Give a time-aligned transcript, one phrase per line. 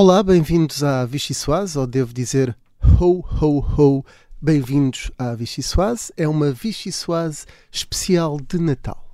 [0.00, 2.56] Olá, bem-vindos à Vichy Soase, ou devo dizer
[3.00, 4.04] ho, ho, ho,
[4.40, 6.12] bem-vindos à Vichy Soase.
[6.16, 9.04] É uma Vichy Soase especial de Natal.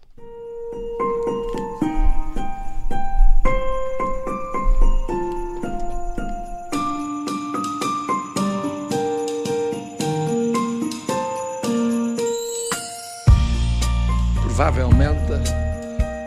[14.42, 15.23] Provavelmente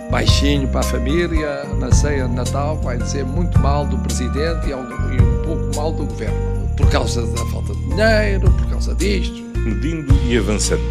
[0.10, 4.74] baixinho para a família, na ceia de Natal, vai dizer muito mal do presidente e
[4.74, 9.46] um pouco mal do governo, por causa da falta de dinheiro, por causa disto.
[9.58, 10.82] Medindo e avançando.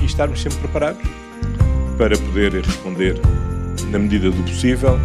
[0.00, 1.02] E estarmos sempre preparados
[1.98, 3.20] para poder responder,
[3.90, 4.98] na medida do possível,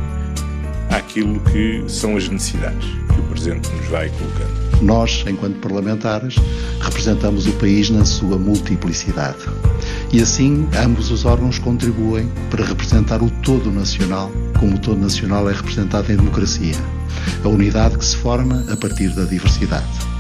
[0.89, 4.65] àquilo que são as necessidades que o presente nos vai colocando.
[4.81, 6.35] Nós, enquanto parlamentares,
[6.81, 9.39] representamos o país na sua multiplicidade.
[10.15, 15.49] E assim, ambos os órgãos contribuem para representar o todo nacional, como o todo nacional
[15.49, 16.75] é representado em democracia.
[17.43, 20.14] A unidade que se forma a partir da diversidade.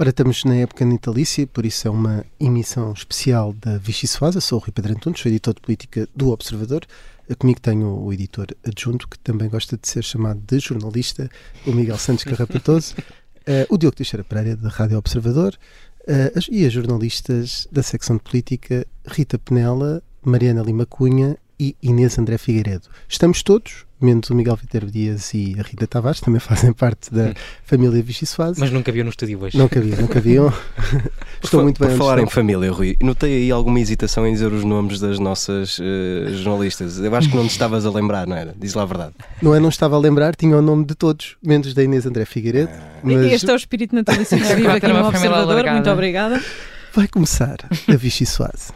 [0.00, 4.40] Ora, estamos na época natalícia, por isso é uma emissão especial da Vichy Soasa.
[4.40, 6.86] Sou o Rui Pedro Antunes, sou editor de política do Observador.
[7.38, 11.28] Comigo tenho o editor adjunto, que também gosta de ser chamado de jornalista,
[11.66, 15.54] o Miguel Santos Carrapatoso, uh, o Diogo Teixeira Pereira, da Rádio Observador,
[16.08, 21.76] uh, as, e as jornalistas da secção de política, Rita Penela, Mariana Lima Cunha e
[21.82, 22.88] Inês André Figueiredo.
[23.06, 27.34] Estamos todos, menos o Miguel Viterbo Dias e a Rita Tavares, também fazem parte da
[27.62, 28.58] família Vichy Soase.
[28.58, 29.58] Mas nunca viam no estúdio hoje.
[29.58, 30.50] Nunca vi, nunca viam.
[31.44, 34.64] Estou muito bem Por falar em família, Rui, notei aí alguma hesitação em dizer os
[34.64, 36.98] nomes das nossas uh, jornalistas.
[36.98, 38.54] Eu acho que não te estavas a lembrar, não era?
[38.58, 39.12] Diz lá a verdade.
[39.42, 42.24] Não é, não estava a lembrar, tinha o nome de todos, menos da Inês André
[42.24, 42.70] Figueiredo.
[42.72, 43.00] Ah.
[43.02, 43.32] Mas...
[43.32, 45.62] Este é o espírito natalício que vive aqui no Observador.
[45.70, 46.42] Muito obrigada.
[46.94, 48.72] Vai começar a Vichy Soase.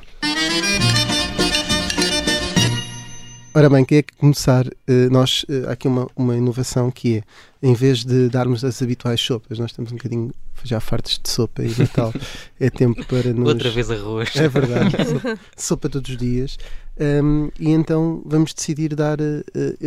[3.57, 4.67] Ora bem, quem é que começar?
[4.67, 7.23] Uh, nós, uh, há aqui uma, uma inovação que é,
[7.63, 10.33] em vez de darmos as habituais sopas, nós estamos um bocadinho
[10.65, 12.13] já fartos de sopa e Natal,
[12.59, 13.47] é tempo para nos...
[13.47, 14.35] Outra vez arroz.
[14.35, 16.59] É verdade, sopa, sopa todos os dias.
[16.99, 19.45] Um, e então vamos decidir dar uh,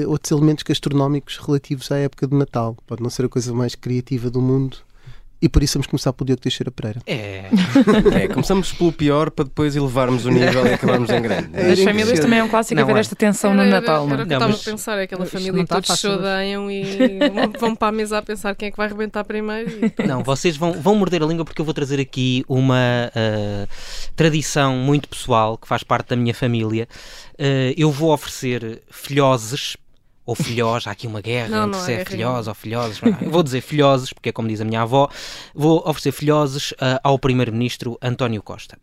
[0.09, 2.77] outros elementos gastronómicos relativos à época do Natal.
[2.87, 4.77] Pode não ser a coisa mais criativa do mundo,
[5.41, 7.01] e por isso vamos começar pelo Diogo Teixeira Pereira.
[7.05, 7.45] É.
[8.23, 8.27] é.
[8.27, 11.49] Começamos pelo pior para depois elevarmos o nível e acabarmos em grande.
[11.53, 14.05] É, As famílias também é um clássico haver esta tensão era, no Natal.
[14.05, 14.67] Era, era o que eu não, estava mas...
[14.67, 17.19] a pensar, é aquela família que todos se odeiam e
[17.59, 19.69] vão para a mesa a pensar quem é que vai arrebentar primeiro.
[19.69, 20.07] E...
[20.07, 23.67] Não, vocês vão, vão morder a língua porque eu vou trazer aqui uma uh,
[24.15, 26.87] tradição muito pessoal que faz parte da minha família.
[27.33, 29.77] Uh, eu vou oferecer filhoses
[30.27, 32.99] ou filhós, há aqui uma guerra não, entre não se é é filhós ou filhoses.
[33.25, 35.09] Vou dizer filhoses, porque é como diz a minha avó,
[35.55, 38.77] vou oferecer filhoses uh, ao Primeiro-Ministro António Costa.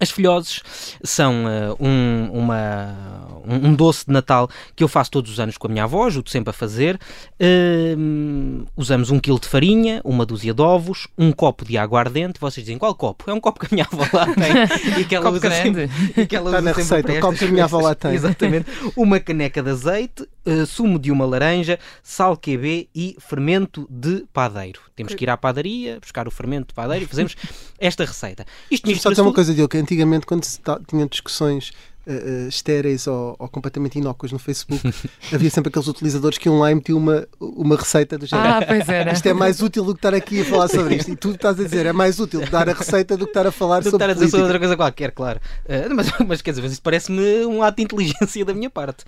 [0.00, 0.62] As filhoses
[1.02, 5.56] são uh, um, uma, um, um, doce de Natal que eu faço todos os anos
[5.56, 6.98] com a minha avó, ajudo sempre a fazer.
[7.40, 12.40] Uh, usamos um quilo de farinha, uma dúzia de ovos, um copo de água ardente.
[12.40, 13.30] Vocês dizem qual copo?
[13.30, 15.90] É um copo que a minha avó lá tem e que ela usa sempre.
[16.16, 18.12] E que ela Está usa na receita, o copo que a minha avó lá tem.
[18.14, 18.66] Exatamente.
[18.96, 24.80] Uma caneca de azeite, uh, sumo de uma laranja, sal QB e fermento de padeiro.
[24.94, 27.36] Temos que ir à padaria, buscar o fermento de padeiro e fazemos
[27.78, 28.44] esta receita.
[28.70, 31.72] Isto Só tem uma coisa, Diogo, que antigamente quando se tinha discussões
[32.06, 34.82] uh, estéreis ou, ou, completamente inócuas no Facebook,
[35.32, 38.48] havia sempre aqueles utilizadores que iam lá e metiam uma, uma receita do género.
[38.48, 39.12] Ah, pois era.
[39.12, 41.10] Isto é mais útil do que estar aqui a falar sobre isto.
[41.10, 43.52] E tu estás a dizer, é mais útil dar a receita do que estar a
[43.52, 44.38] falar do sobre estar a dizer política.
[44.38, 45.40] sobre outra coisa qualquer, claro.
[45.64, 49.04] Uh, mas, mas quer dizer, isto parece-me um ato de inteligência da minha parte.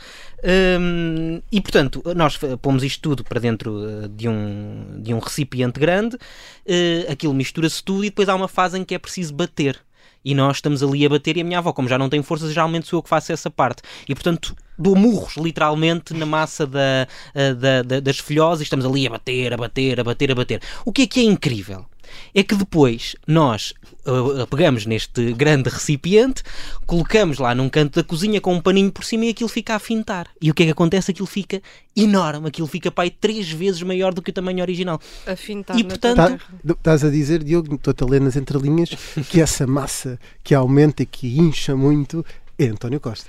[0.80, 6.16] Um, e portanto, nós pomos isto tudo para dentro de um, de um recipiente grande,
[6.16, 9.85] uh, aquilo mistura-se tudo e depois há uma fase em que é preciso bater
[10.26, 12.52] e nós estamos ali a bater e a minha avó, como já não tem forças,
[12.52, 13.80] geralmente sou eu que faço essa parte.
[14.08, 17.06] E portanto dou murros, literalmente, na massa da,
[17.58, 20.60] da, da, das filhoses e estamos ali a bater, a bater, a bater, a bater.
[20.84, 21.86] O que é que é incrível?
[22.34, 23.72] É que depois nós
[24.06, 26.42] uh, pegamos neste grande recipiente,
[26.86, 29.78] colocamos lá num canto da cozinha com um paninho por cima e aquilo fica a
[29.78, 30.28] fintar.
[30.40, 31.10] E o que é que acontece?
[31.10, 31.60] Aquilo fica
[31.96, 35.00] enorme, aquilo fica pai três vezes maior do que o tamanho original.
[35.26, 36.16] A fintar E portanto.
[36.16, 36.38] Tá-
[36.72, 38.90] Estás a dizer, Diogo, estou-te a ler nas entrelinhas,
[39.28, 42.24] que essa massa que aumenta e que incha muito
[42.58, 43.28] é António Costa.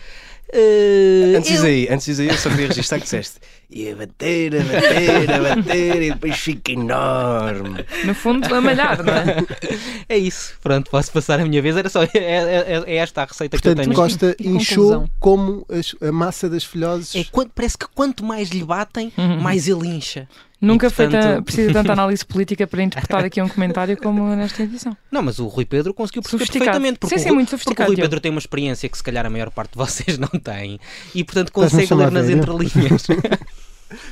[0.54, 3.40] uh, Antes eu- disso aí, antes disso aí, eu só queria registrar que disseste.
[3.70, 7.86] E a bater, a bater, a bater e depois fica enorme.
[8.06, 9.46] No fundo, a malhar, não é?
[10.10, 10.54] É isso.
[10.64, 11.76] Pronto, posso passar a minha vez.
[11.76, 13.96] Era só é, é, é esta a receita Portanto, que eu tenho.
[13.96, 17.14] Costa inchou como as, a massa das filhoses.
[17.16, 19.42] É, parece que quanto mais lhe batem, uhum.
[19.42, 20.30] mais ele incha.
[20.60, 21.44] Nunca portanto...
[21.44, 24.98] precisa tanta análise política para interpretar aqui um comentário como nesta edição.
[25.12, 27.00] Não, mas o Rui Pedro conseguiu perceber perfeitamente.
[27.00, 29.30] Porque, sim, sim, muito porque o Rui Pedro tem uma experiência que se calhar a
[29.30, 30.80] maior parte de vocês não tem
[31.14, 33.06] e portanto consegue ler nas entrelinhas.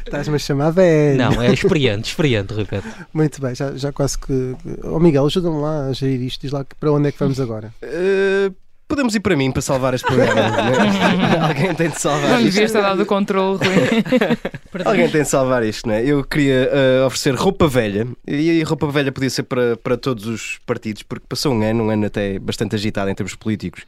[0.06, 1.18] Estás-me a chamar velho.
[1.18, 2.90] Não, é experiente, experiente, Rui Pedro.
[3.14, 4.56] Muito bem, já, já quase que.
[4.84, 6.42] Ó oh, Miguel, ajuda-me lá a gerir isto.
[6.42, 7.74] Diz lá para onde é que vamos agora.
[7.84, 8.54] Uh,
[8.88, 10.42] Podemos ir para mim para salvar este programa.
[10.42, 11.40] né?
[11.42, 12.44] Alguém tem de salvar não isto.
[12.44, 14.84] Não devias ter dado o controle, Rui.
[14.86, 16.06] Alguém tem de salvar isto, não é?
[16.06, 20.28] Eu queria uh, oferecer roupa velha, e a roupa velha podia ser para, para todos
[20.28, 23.86] os partidos, porque passou um ano, um ano até bastante agitado em termos políticos,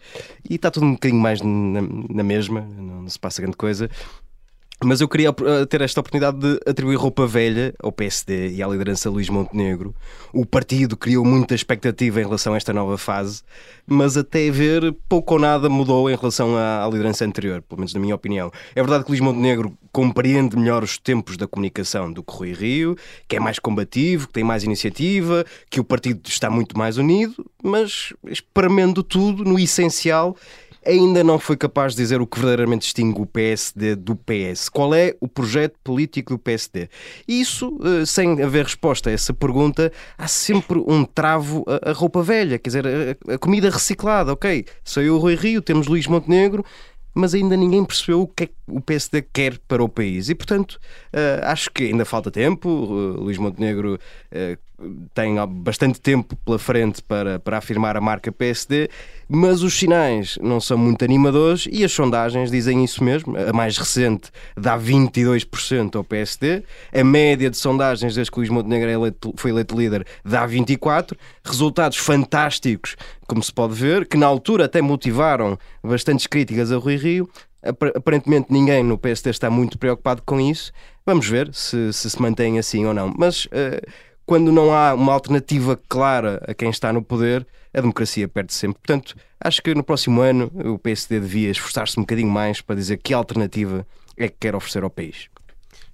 [0.49, 3.91] e está tudo um bocadinho mais na, na mesma, não, não se passa grande coisa.
[4.83, 8.67] Mas eu queria eh, ter esta oportunidade de atribuir roupa velha ao PSD e à
[8.67, 9.95] liderança Luís Montenegro.
[10.31, 13.41] O partido criou muita expectativa em relação a esta nova fase,
[13.87, 17.99] mas até ver pouco ou nada mudou em relação à, liderança anterior, pelo menos na
[17.99, 18.51] minha opinião.
[18.75, 22.95] É verdade que Luís Montenegro compreende melhor os tempos da comunicação do que Rui Rio,
[23.27, 27.43] que é mais combativo, que tem mais iniciativa, que o partido está muito mais unido,
[27.63, 30.37] mas espremendo tudo no essencial
[30.87, 34.69] ainda não foi capaz de dizer o que verdadeiramente distingue o PSD do PS.
[34.69, 36.89] Qual é o projeto político do PSD?
[37.27, 42.57] Isso, eh, sem haver resposta a essa pergunta, há sempre um travo a, roupa velha,
[42.57, 44.31] quer dizer, a, comida reciclada.
[44.31, 46.63] Ok, saiu o Rui Rio, temos Luís Montenegro,
[47.13, 50.29] mas ainda ninguém percebeu o que é que o PSD quer para o país.
[50.29, 50.79] E, portanto,
[51.13, 52.69] uh, acho que ainda falta tempo.
[52.69, 53.99] Uh, Luís Montenegro
[55.13, 58.89] tem bastante tempo pela frente para, para afirmar a marca PSD,
[59.27, 63.35] mas os sinais não são muito animadores e as sondagens dizem isso mesmo.
[63.37, 66.63] A mais recente dá 22% ao PSD,
[66.93, 71.17] a média de sondagens desde que Luís Montenegro é foi eleito líder dá 24%.
[71.43, 72.95] Resultados fantásticos,
[73.25, 77.29] como se pode ver, que na altura até motivaram bastantes críticas a Rui Rio.
[77.95, 80.71] Aparentemente ninguém no PSD está muito preocupado com isso.
[81.05, 83.13] Vamos ver se se, se mantém assim ou não.
[83.17, 83.81] Mas uh,
[84.27, 88.79] quando não há uma alternativa clara a quem está no poder, a democracia perde sempre.
[88.79, 92.97] Portanto, acho que no próximo ano o PSD devia esforçar-se um bocadinho mais para dizer
[92.97, 93.87] que alternativa
[94.17, 95.29] é que quer oferecer ao país.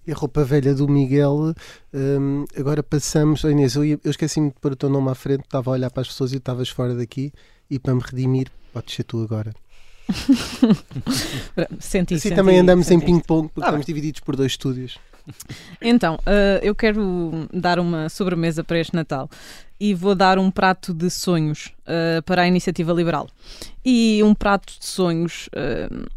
[0.06, 1.54] E a roupa velha do Miguel,
[1.94, 3.44] um, agora passamos.
[3.44, 5.92] Oh Inês, eu, eu esqueci-me de pôr o teu nome à frente, estava a olhar
[5.92, 7.32] para as pessoas e estavas fora daqui.
[7.70, 9.54] E para me redimir, podes ser tu agora.
[11.80, 13.04] senti, assim senti, também andamos senti.
[13.04, 13.94] em ping-pong porque ah, estamos bem.
[13.96, 14.98] divididos por dois estúdios.
[15.82, 19.30] Então, uh, eu quero dar uma sobremesa para este Natal
[19.80, 23.28] e vou dar um prato de sonhos uh, para a iniciativa liberal.
[23.84, 26.10] E um prato de sonhos uh,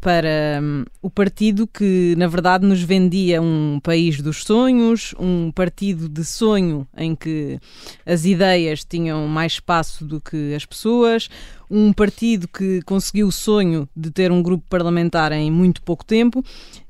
[0.00, 6.08] para um, o partido que, na verdade, nos vendia um país dos sonhos, um partido
[6.08, 7.58] de sonho em que
[8.06, 11.28] as ideias tinham mais espaço do que as pessoas,
[11.70, 16.44] um partido que conseguiu o sonho de ter um grupo parlamentar em muito pouco tempo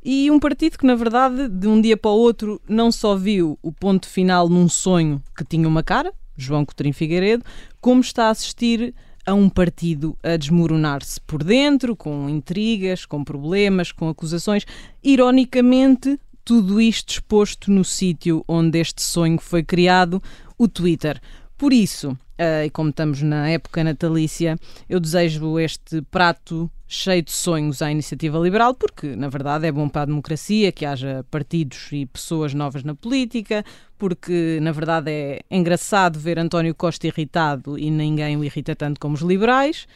[0.05, 3.59] e um partido que, na verdade, de um dia para o outro, não só viu
[3.63, 7.45] o ponto final num sonho que tinha uma cara, João Coutinho Figueiredo,
[7.81, 8.95] como está a assistir
[9.29, 14.65] a um partido a desmoronar-se por dentro, com intrigas, com problemas, com acusações.
[15.05, 20.23] Ironicamente, tudo isto exposto no sítio onde este sonho foi criado,
[20.57, 21.21] o Twitter.
[21.59, 24.57] Por isso, uh, e como estamos na época natalícia,
[24.89, 29.89] eu desejo este prato cheio de sonhos à iniciativa liberal, porque na verdade é bom
[29.89, 33.63] para a democracia que haja partidos e pessoas novas na política,
[33.99, 39.15] porque na verdade é engraçado ver António Costa irritado e ninguém o irrita tanto como
[39.15, 39.87] os liberais.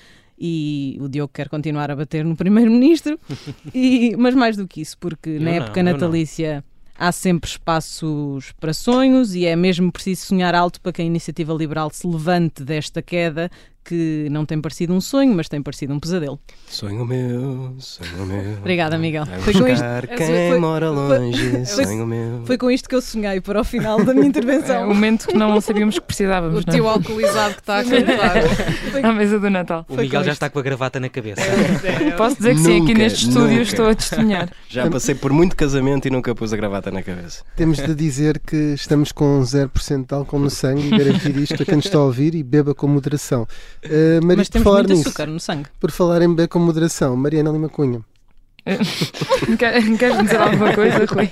[0.45, 3.19] E o Diogo quer continuar a bater no primeiro-ministro,
[4.19, 6.65] mas mais do que isso, porque eu na não, época natalícia
[7.03, 11.53] há sempre espaços para sonhos e é mesmo preciso sonhar alto para que a iniciativa
[11.53, 13.51] liberal se levante desta queda
[13.85, 16.39] que não tem parecido um sonho, mas tem parecido um pesadelo.
[16.69, 18.59] Sonho meu, sonho meu.
[18.59, 19.27] Obrigada, Miguel.
[19.41, 19.85] Foi com isto.
[20.17, 22.43] Quem foi, mora longe, foi, sonho meu.
[22.45, 24.77] Foi com isto que eu sonhei para o final da minha intervenção.
[24.77, 26.63] É o momento que não sabíamos que precisávamos.
[26.63, 28.37] O teu alcoolizado que está a cantar.
[29.05, 29.85] à mesa do Natal.
[29.89, 31.43] O Miguel já está com a gravata na cabeça.
[31.43, 33.41] É, Posso dizer que nunca, sim, aqui neste nunca.
[33.41, 34.49] estúdio estou a testemunhar.
[34.69, 37.45] Já passei por muito casamento e nunca pus a gravata na cabeça.
[37.57, 41.67] Temos de dizer que estamos com 0% de álcool no sangue e garantir isto a
[41.67, 43.47] quem nos está a ouvir e beba com moderação.
[43.85, 45.69] Uh, Mas temos muito nisso, açúcar no sangue.
[45.81, 48.01] Por falar em beber com moderação, Mariana Lima Cunha.
[49.59, 51.31] Queres dizer alguma coisa, Rui?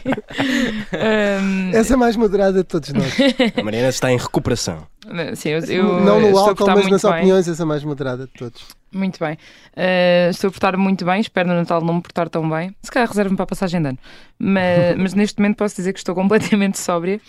[0.93, 1.71] Um...
[1.73, 3.13] Essa é a mais moderada de todos nós.
[3.57, 4.87] A Mariana está em recuperação.
[5.37, 7.11] Sim, eu, eu não no álcool, mas nas bem.
[7.11, 8.63] opiniões, essa é a mais moderada de todos.
[8.93, 9.35] Muito bem.
[9.77, 12.75] Uh, estou a portar muito bem, espero no Natal não me portar tão bem.
[12.83, 13.99] Se calhar reservo-me para a passagem de ano.
[14.39, 17.21] Mas, mas neste momento posso dizer que estou completamente sóbria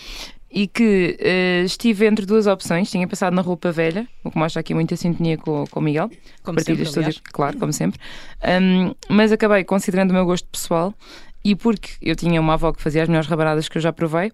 [0.52, 2.90] e que uh, estive entre duas opções.
[2.90, 6.10] Tinha passado na roupa velha, o que mostra aqui muita sintonia com, com o Miguel.
[6.44, 8.00] Como sempre, todas, claro, como sempre.
[8.44, 10.94] Um, mas acabei considerando o meu gosto pessoal
[11.44, 14.28] e porque eu tinha uma avó que fazia as melhores rabanadas que eu já provei,
[14.28, 14.32] uh,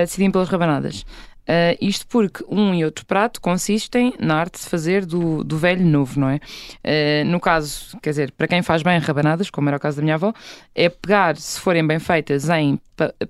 [0.00, 1.04] decidi pelas rabanadas.
[1.48, 5.84] Uh, isto porque um e outro prato consistem na arte de fazer do, do velho
[5.86, 6.36] novo, não é?
[6.36, 10.02] Uh, no caso, quer dizer, para quem faz bem rabanadas, como era o caso da
[10.02, 10.34] minha avó,
[10.74, 12.80] é pegar, se forem bem feitas, em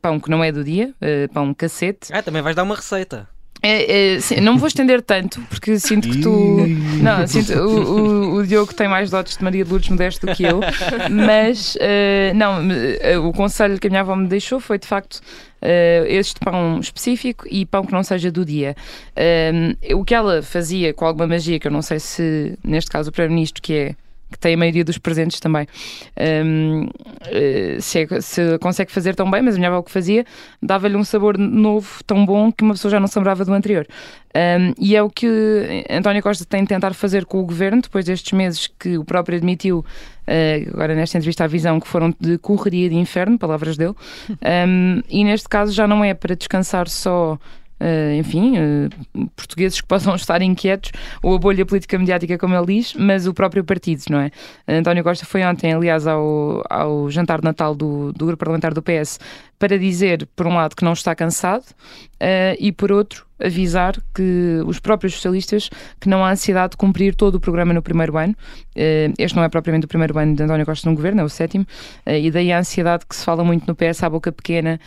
[0.01, 2.13] pão que não é do dia, uh, pão cacete.
[2.13, 3.29] Ah, também vais dar uma receita.
[3.69, 6.59] É, é, sim, não me vou estender tanto, porque sinto que tu.
[7.03, 10.33] Não, sinto, o, o, o, Diogo tem mais dotes de Maria de Lourdes Modesto do
[10.37, 10.61] que eu,
[11.11, 15.17] mas uh, não, uh, o conselho que a minha avó me deixou foi de facto
[15.17, 18.77] uh, este pão específico e pão que não seja do dia.
[19.95, 23.13] o que ela fazia com alguma magia, que eu não sei se neste caso o
[23.13, 23.95] Primeiro-Ministro, que é
[24.31, 25.67] que tem a maioria dos presentes também.
[26.19, 26.89] Um,
[27.27, 30.25] eh, se, é, se, consegue fazer tão bem, mas a minha avó que fazia,
[30.61, 33.87] dava-lhe um sabor novo, tão bom, que uma pessoa já não se lembrava do anterior.
[34.35, 38.05] Um, e é o que António Costa tem de tentar fazer com o governo, depois
[38.05, 42.37] destes meses que o próprio admitiu, uh, agora nesta entrevista à Visão, que foram de
[42.39, 43.95] correria de inferno, palavras dele.
[44.47, 47.39] Um, e neste caso já não é para descansar só
[47.79, 50.93] Uh, enfim, uh, portugueses que possam estar inquietos,
[51.23, 54.31] ou a bolha política mediática, como ele diz, mas o próprio partido, não é?
[54.67, 58.83] António Costa foi ontem, aliás, ao, ao jantar de Natal do, do grupo parlamentar do
[58.83, 59.19] PS
[59.59, 64.63] para dizer, por um lado, que não está cansado uh, e, por outro, avisar que
[64.67, 65.69] os próprios socialistas
[66.01, 68.35] que não há ansiedade de cumprir todo o programa no primeiro ano.
[68.75, 71.29] Uh, este não é propriamente o primeiro ano de António Costa no governo, é o
[71.29, 71.67] sétimo,
[72.07, 74.81] uh, e daí a ansiedade que se fala muito no PS à boca pequena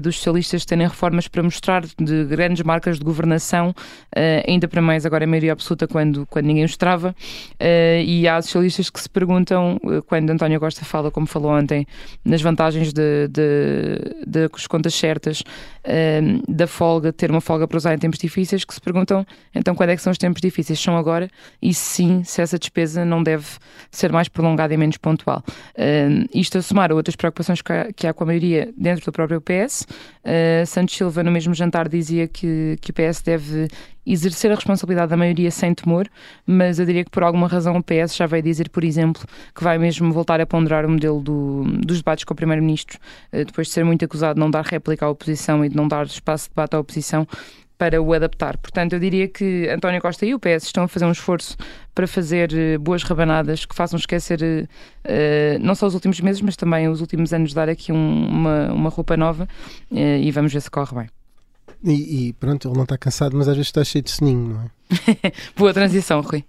[0.00, 3.74] dos socialistas terem reformas para mostrar de grandes marcas de governação,
[4.46, 7.14] ainda para mais agora a maioria absoluta quando, quando ninguém os trava,
[8.04, 11.86] e há socialistas que se perguntam, quando António Costa fala, como falou ontem,
[12.24, 15.42] nas vantagens de, de das contas certas,
[15.84, 19.74] ehm, da folga, ter uma folga para usar em tempos difíceis, que se perguntam então
[19.74, 20.78] quando é que são os tempos difíceis?
[20.78, 21.28] São agora?
[21.60, 23.46] E sim, se essa despesa não deve
[23.90, 25.42] ser mais prolongada e menos pontual.
[25.76, 29.12] Ehm, isto a somar outras preocupações que há, que há com a maioria dentro do
[29.12, 29.86] próprio PS.
[30.24, 33.68] Uh, Santos Silva, no mesmo jantar, dizia que, que o PS deve
[34.12, 36.08] exercer a responsabilidade da maioria sem temor,
[36.46, 39.22] mas eu diria que por alguma razão o PS já vai dizer, por exemplo,
[39.54, 42.98] que vai mesmo voltar a ponderar o modelo do, dos debates com o Primeiro-Ministro,
[43.32, 45.86] uh, depois de ser muito acusado de não dar réplica à oposição e de não
[45.86, 47.26] dar espaço de debate à oposição,
[47.78, 48.58] para o adaptar.
[48.58, 51.56] Portanto, eu diria que António Costa e o PS estão a fazer um esforço
[51.94, 56.56] para fazer uh, boas rabanadas que façam esquecer uh, não só os últimos meses, mas
[56.56, 59.48] também os últimos anos, dar aqui um, uma, uma roupa nova
[59.92, 61.17] uh, e vamos ver se corre bem.
[61.82, 64.62] E, e, pronto, ele não está cansado, mas às vezes está cheio de soninho, não
[64.62, 65.32] é?
[65.56, 66.44] Boa transição, Rui.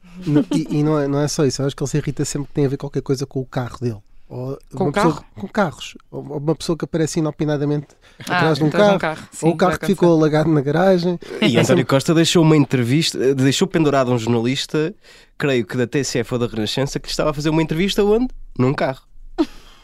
[0.56, 2.48] E, e, não, é, não é só isso, eu acho que ele se irrita sempre
[2.48, 4.00] que tem a ver qualquer coisa com o carro dele.
[4.30, 5.10] Ou com carro?
[5.10, 5.98] Pessoa, com carros.
[6.12, 7.88] Ou uma pessoa que aparece inopinadamente
[8.28, 8.96] ah, atrás de um carro.
[8.96, 9.28] Um carro.
[9.32, 11.20] Sim, ou o carro que ficou alagado na garagem.
[11.42, 14.94] E António Costa deixou uma entrevista, deixou pendurado um jornalista,
[15.36, 18.28] creio que da TCF ou da Renascença, que lhe estava a fazer uma entrevista onde?
[18.58, 19.09] Num carro.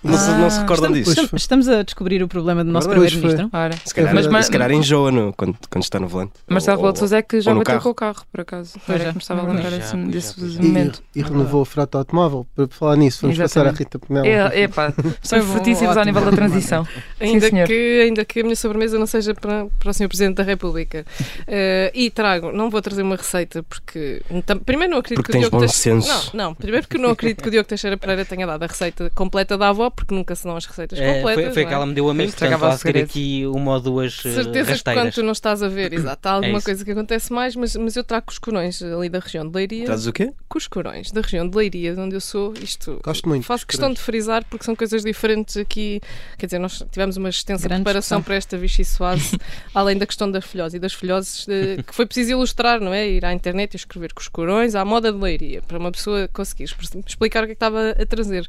[0.04, 1.36] Não, se, não se recordam estamos, disso.
[1.36, 3.50] Estamos a descobrir o problema do nosso primeiro-ministro.
[3.86, 6.34] Se calhar, mas, mas, se calhar enjoa no, quando, quando está no volante.
[6.48, 8.80] Marcelo Rebelo de Sousa é que já bateu com o carro, por acaso.
[8.88, 11.04] Era que me estava a lembrar desse, desse momento.
[11.16, 12.46] E, e renovou a frota automóvel.
[12.56, 13.54] Para falar nisso, vamos Exatamente.
[13.54, 14.26] passar à Rita Penel.
[14.26, 16.88] É, epá, somos fortíssimos ao nível da transição.
[17.20, 20.08] ainda, Sim, que, ainda que a minha sobremesa não seja para, para o Sr.
[20.08, 21.06] Presidente da República.
[21.42, 24.22] Uh, e trago, não vou trazer uma receita, porque
[24.66, 26.00] primeiro não acredito porque que o Diogo Teixeira.
[26.00, 29.12] Não, não, primeiro porque não acredito que o Diogo Teixeira Pereira tenha dado a receita
[29.16, 31.44] completa da avó, porque nunca se dão as receitas é, completas.
[31.44, 31.66] Foi, foi é?
[31.66, 34.72] que ela me deu a mim, portanto ela ter aqui uma ou duas uh, Certeza
[34.72, 34.82] rasteiras.
[34.82, 37.32] que quando tu não estás a ver, exato, há é alguma é coisa que acontece
[37.32, 39.86] mais, mas, mas eu trago cuscurões ali da região de Leiria.
[39.86, 40.34] Trazes o quê?
[40.48, 42.54] Cuscurões, da região de Leiria, de onde eu sou.
[42.62, 43.46] Isto Gosto muito.
[43.46, 46.02] Faço questão de frisar porque são coisas diferentes aqui.
[46.38, 49.38] Quer dizer, nós tivemos uma extensa Grande preparação para esta Vichy Soase,
[49.74, 53.08] além da questão da filhose e das filhoses, que foi preciso ilustrar, não é?
[53.08, 56.66] Ir à internet e escrever cuscurões à moda de Leiria, para uma pessoa conseguir
[57.06, 58.48] explicar o que, é que estava a trazer.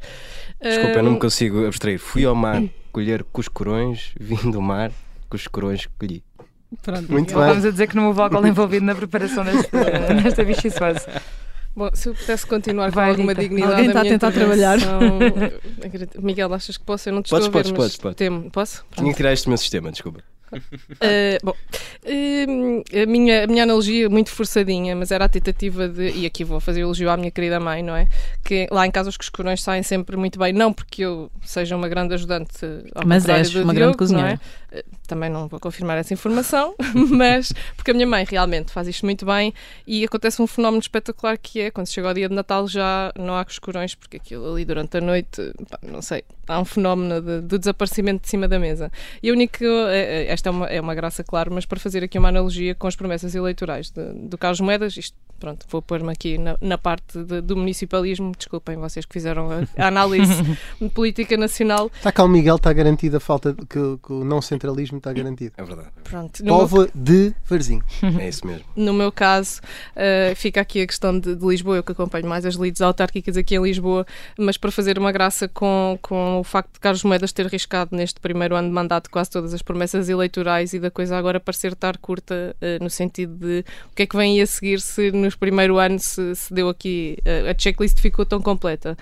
[0.61, 0.97] Desculpa, um...
[0.97, 1.99] eu não me consigo abstrair.
[1.99, 4.91] Fui ao mar colher cuscurões, vindo do mar,
[5.29, 6.25] cuscurões que colhi.
[6.83, 7.47] Pronto, Muito bem.
[7.47, 9.45] Vamos a dizer que não houve álcool envolvido na preparação
[10.23, 11.07] desta, bichiçoase.
[11.75, 13.43] Bom, se eu pudesse continuar Vai, com alguma Rita.
[13.43, 13.73] dignidade.
[13.73, 14.79] Alguém está a tentar trabalhar.
[16.23, 17.09] Miguel, achas que posso?
[17.09, 18.17] Eu não te podes, estou podes, a ver, podes, podes.
[18.17, 18.51] Temo.
[18.51, 18.85] Posso?
[18.97, 20.21] Tinha que tirar este do meu sistema, desculpa.
[20.53, 26.11] Uh, bom, uh, a, minha, a minha analogia muito forçadinha, mas era a tentativa de,
[26.11, 28.07] e aqui vou fazer elogio à minha querida mãe, não é?
[28.45, 31.89] Que lá em casa os coscorões saem sempre muito bem, não porque eu seja uma
[31.89, 34.31] grande ajudante, ao mas és uma Diogo, grande cozinheira.
[34.33, 34.41] Não
[35.07, 36.75] também não vou confirmar essa informação,
[37.11, 39.53] mas porque a minha mãe realmente faz isto muito bem
[39.87, 43.37] e acontece um fenómeno espetacular que é quando chega o dia de Natal já não
[43.37, 47.41] há coscurões, porque aquilo ali durante a noite, pá, não sei, há um fenómeno de,
[47.41, 48.91] do desaparecimento de cima da mesa.
[49.23, 52.05] E a única, é, é, esta é uma, é uma graça, claro, mas para fazer
[52.05, 56.13] aqui uma analogia com as promessas eleitorais de, do Carlos Moedas, isto pronto, vou pôr-me
[56.13, 58.33] aqui na, na parte de, do municipalismo.
[58.37, 60.43] Desculpem vocês que fizeram a, a análise
[60.81, 61.91] de política nacional.
[61.97, 65.53] Está cá o Miguel, está garantido a falta que, que, o não centralismo está garantido.
[65.57, 65.89] É verdade.
[66.05, 66.91] Pronto, Povo meu...
[66.95, 67.81] de Varzim.
[68.21, 68.67] É isso mesmo.
[68.77, 69.61] No meu caso,
[69.97, 73.37] uh, fica aqui a questão de, de, Lisboa, eu que acompanho mais as lides autárquicas
[73.37, 74.07] aqui em Lisboa,
[74.39, 78.21] mas para fazer uma graça com, com o facto de Carlos Moedas ter riscado neste
[78.21, 81.97] primeiro ano de mandato quase todas as promessas eleitorais e da coisa agora parecer estar
[81.99, 85.79] curta uh, no sentido de o que é que vem a seguir se nos primeiro
[85.79, 88.97] ano se, se deu aqui, uh, a checklist ficou tão completa.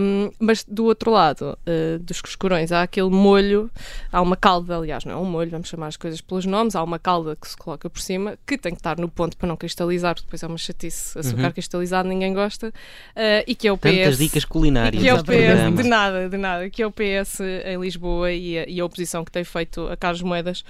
[0.00, 3.70] Um, mas do outro lado uh, dos coscurões há aquele molho,
[4.10, 6.82] há uma calda, aliás, não é um molho, vamos chamar as coisas pelos nomes, há
[6.82, 9.56] uma calda que se coloca por cima que tem que estar no ponto para não
[9.56, 11.52] cristalizar, porque depois é uma chatice, açúcar uhum.
[11.52, 13.90] cristalizado ninguém gosta, uh, e que é o PS.
[13.90, 15.02] Tantas dicas culinárias.
[15.02, 18.58] Que é o PS, de nada, de nada, que é o PS em Lisboa e
[18.58, 20.64] a, e a oposição que tem feito a Carlos Moedas,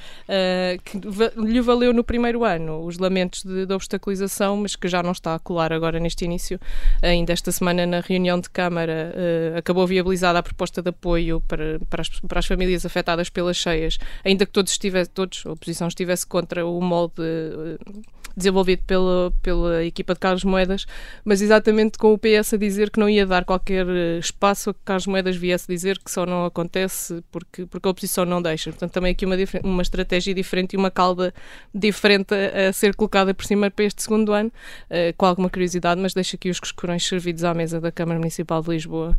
[0.84, 1.00] que
[1.36, 5.34] lhe valeu no primeiro ano os lamentos de, de obstaculização, mas que já não está
[5.34, 6.60] a colar agora neste início.
[7.02, 11.80] Ainda esta semana, na reunião de Câmara, uh, acabou viabilizada a proposta de apoio para,
[11.90, 15.88] para, as, para as famílias afetadas pelas cheias, ainda que todos, estivesse, todos a oposição
[15.88, 17.14] estivesse contra o molde.
[17.20, 18.02] Uh,
[18.36, 20.86] desenvolvido pela, pela equipa de Carlos Moedas,
[21.24, 24.74] mas exatamente com o PS a dizer que não ia dar qualquer eh, espaço a
[24.74, 28.70] que Carlos Moedas viesse dizer que só não acontece porque, porque a oposição não deixa.
[28.70, 31.32] Portanto, também aqui uma, uma estratégia diferente e uma calda
[31.72, 34.50] diferente a, ser colocada por cima para este segundo ano,
[34.90, 38.62] uh, com alguma curiosidade, mas deixa aqui os coscorões servidos à mesa da Câmara Municipal
[38.62, 39.16] de Lisboa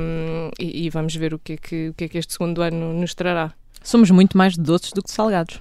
[0.00, 2.62] um, e, e, vamos ver o que, é que, o que é que este segundo
[2.62, 3.52] ano nos trará.
[3.82, 5.60] Somos muito mais doces do que salgados.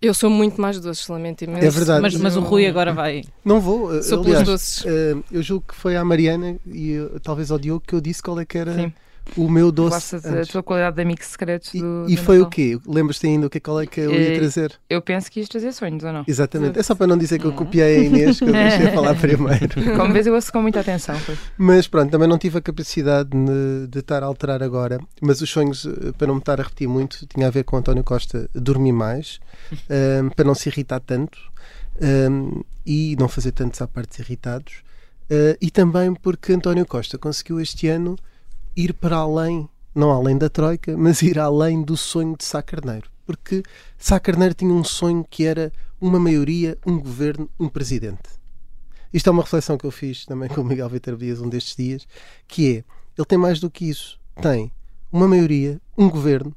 [0.00, 1.64] Eu sou muito mais doce, lamento imenso.
[1.64, 2.00] É verdade.
[2.00, 3.24] Mas, mas o Rui agora vai.
[3.44, 3.96] Não vou.
[3.96, 4.84] Eh, sou aliás, pelos doces.
[4.84, 8.22] Uh, eu julgo que foi à Mariana e uh, talvez ao Diogo que eu disse
[8.22, 8.74] qual é que era.
[8.74, 8.92] Sim
[9.36, 10.16] o meu doce.
[10.16, 12.48] a tua qualidade de amigo secreto E, do, e do foi Natal.
[12.48, 12.78] o quê?
[12.86, 14.78] Lembras-te ainda o que, é, qual é que eu ia trazer?
[14.88, 16.24] Eu penso que ias trazer sonhos ou não?
[16.26, 16.78] Exatamente.
[16.78, 19.96] É só para não dizer que eu copiei a Inês, que eu deixei falar primeiro.
[19.96, 21.16] Como vês, eu ouço com muita atenção.
[21.16, 21.36] Foi.
[21.56, 24.98] Mas pronto, também não tive a capacidade de, de estar a alterar agora.
[25.20, 27.76] Mas os sonhos, eh, para não me estar a repetir muito, tinha a ver com
[27.76, 29.40] António Costa dormir mais,
[29.72, 31.38] um, ehm, para não se irritar tanto
[32.00, 34.82] um, ehm, e não fazer tantos à parte irritados.
[35.30, 38.16] Uh, e também porque António Costa conseguiu este ano
[38.78, 43.10] ir para além não além da Troika, mas ir além do sonho de Sá Carneiro.
[43.26, 43.64] Porque
[43.98, 48.38] Sá Carneiro tinha um sonho que era uma maioria, um governo, um presidente.
[49.12, 51.74] Isto é uma reflexão que eu fiz também com o Miguel Vitor Dias um destes
[51.74, 52.06] dias,
[52.46, 52.84] que é,
[53.16, 54.20] ele tem mais do que isso.
[54.40, 54.70] Tem
[55.10, 56.54] uma maioria, um governo,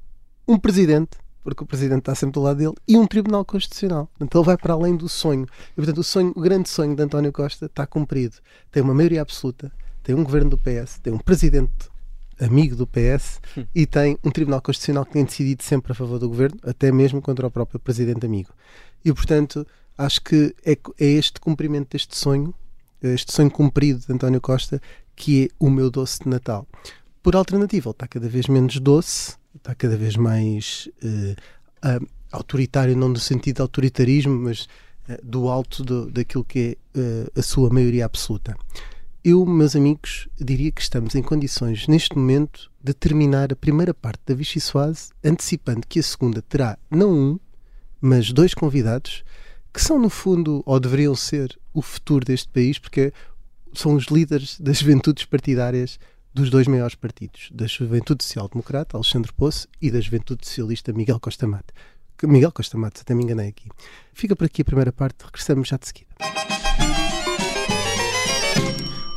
[0.47, 4.07] um presidente, porque o presidente está sempre do lado dele, e um tribunal constitucional.
[4.07, 5.47] Portanto, ele vai para além do sonho.
[5.71, 8.35] E, portanto, o, sonho, o grande sonho de António Costa está cumprido.
[8.69, 9.71] Tem uma maioria absoluta,
[10.03, 11.90] tem um governo do PS, tem um presidente
[12.41, 13.65] amigo do PS hum.
[13.73, 17.21] e tem um Tribunal Constitucional que tem decidido sempre a favor do governo, até mesmo
[17.21, 18.49] contra o próprio presidente amigo.
[19.05, 19.65] E, portanto,
[19.97, 22.53] acho que é, é este cumprimento deste sonho,
[23.01, 24.81] este sonho cumprido de António Costa,
[25.15, 26.67] que é o meu doce de Natal.
[27.21, 32.97] Por alternativa, ele está cada vez menos doce, está cada vez mais uh, uh, autoritário,
[32.97, 34.63] não no sentido de autoritarismo, mas
[35.07, 38.55] uh, do alto do, daquilo que é a sua maioria absoluta.
[39.23, 44.21] Eu, meus amigos, diria que estamos em condições, neste momento, de terminar a primeira parte
[44.25, 47.39] da Vichy Soase, antecipando que a segunda terá não um,
[48.01, 49.23] mas dois convidados,
[49.71, 53.13] que são, no fundo, ou deveriam ser, o futuro deste país, porque
[53.73, 55.99] são os líderes das juventudes partidárias
[56.33, 61.19] dos dois maiores partidos, da Juventude Social Democrata, Alexandre Poço, e da Juventude Socialista, Miguel
[61.19, 61.67] Costa Mate.
[62.23, 63.69] Miguel Costa Mate, até me enganei aqui.
[64.13, 66.60] Fica por aqui a primeira parte, regressamos já de seguida.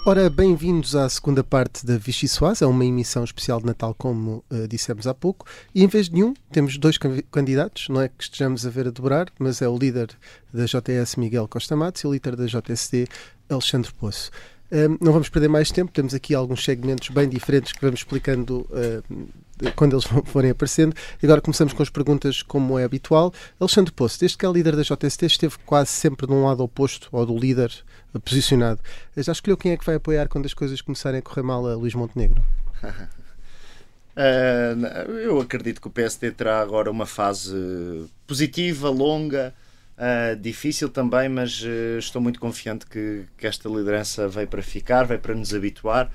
[0.06, 4.44] Ora, bem-vindos à segunda parte da Vichy Soaz, é uma emissão especial de Natal, como
[4.50, 6.98] uh, dissemos há pouco, e em vez de nenhum, temos dois
[7.32, 10.10] candidatos, não é que estejamos a ver a dobrar, mas é o líder
[10.52, 13.08] da JS, Miguel Costa Matos, e o líder da JSD,
[13.48, 14.30] Alexandre Poço.
[15.00, 19.72] Não vamos perder mais tempo, temos aqui alguns segmentos bem diferentes que vamos explicando uh,
[19.76, 20.96] quando eles forem aparecendo.
[21.22, 23.32] Agora começamos com as perguntas, como é habitual.
[23.60, 27.08] Alexandre Poço, desde que é líder da JST, esteve quase sempre de um lado oposto
[27.16, 27.72] ao do líder
[28.24, 28.80] posicionado.
[29.16, 31.76] Já escolheu quem é que vai apoiar quando as coisas começarem a correr mal a
[31.76, 32.44] Luís Montenegro?
[34.16, 39.54] Uh, eu acredito que o PSD terá agora uma fase positiva, longa,
[39.98, 45.04] uh, difícil também, mas uh, estou muito confiante que, que, esta liderança veio para ficar,
[45.04, 46.10] veio para nos habituar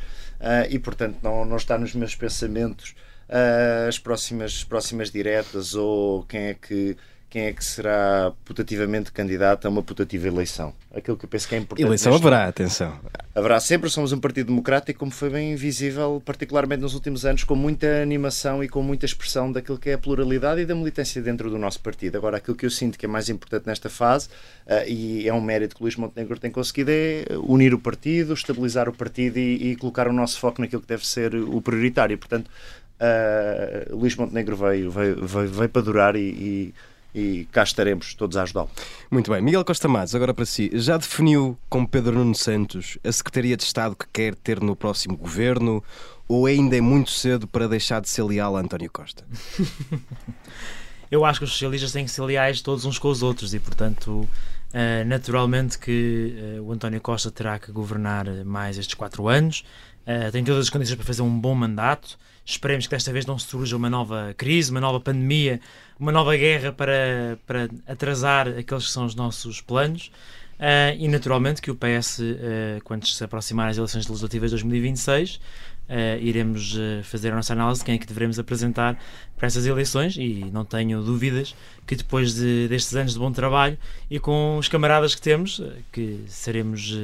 [0.70, 2.96] e, portanto, não, não está nos meus pensamentos
[3.30, 6.98] uh, as próximas, próximas diretas ou quem é que
[7.30, 10.74] quem é que será putativamente candidato a uma putativa eleição.
[10.92, 11.86] Aquilo que eu penso que é importante.
[11.86, 12.26] Eleição neste...
[12.26, 13.00] haverá, atenção.
[13.39, 17.56] Haverá sempre, somos um partido democrático, como foi bem visível, particularmente nos últimos anos, com
[17.56, 21.49] muita animação e com muita expressão daquilo que é a pluralidade e da militância dentro
[21.49, 22.17] do nosso partido.
[22.17, 24.28] Agora, aquilo que eu sinto que é mais importante nesta fase,
[24.67, 28.34] uh, e é um mérito que o Luís Montenegro tem conseguido, é unir o partido,
[28.34, 32.17] estabilizar o partido e, e colocar o nosso foco naquilo que deve ser o prioritário.
[32.17, 32.52] Portanto,
[32.99, 36.73] uh, Luís Montenegro veio, veio, veio, veio para durar e, e
[37.13, 38.69] e cá estaremos todos a ajudá-lo.
[39.10, 39.41] Muito bem.
[39.41, 40.69] Miguel Costa Matos, agora para si.
[40.74, 45.17] Já definiu com Pedro Nuno Santos a Secretaria de Estado que quer ter no próximo
[45.17, 45.84] governo
[46.28, 49.26] ou ainda é muito cedo para deixar de ser leal a António Costa?
[51.10, 53.60] Eu acho que os socialistas têm que ser leais todos uns com os outros e,
[53.60, 54.30] portanto,
[54.72, 59.65] eh, naturalmente que eh, o António Costa terá que governar mais estes quatro anos.
[60.06, 62.19] Eh, tem todas as condições para fazer um bom mandato.
[62.50, 65.62] Esperemos que desta vez não surja uma nova crise, uma nova pandemia,
[66.00, 70.12] uma nova guerra para, para atrasar aqueles que são os nossos planos.
[70.58, 74.56] Uh, e naturalmente que o PS, uh, ah, quando se aproximar as eleições legislativas de
[74.56, 75.40] 2026,
[75.89, 78.95] Uh, iremos uh, fazer a nossa análise de quem é que devemos apresentar
[79.36, 81.56] para essas eleições e não tenho dúvidas
[81.88, 83.75] que depois de, destes anos de bom trabalho
[84.08, 86.95] e com os camaradas que temos, uh, que seremos,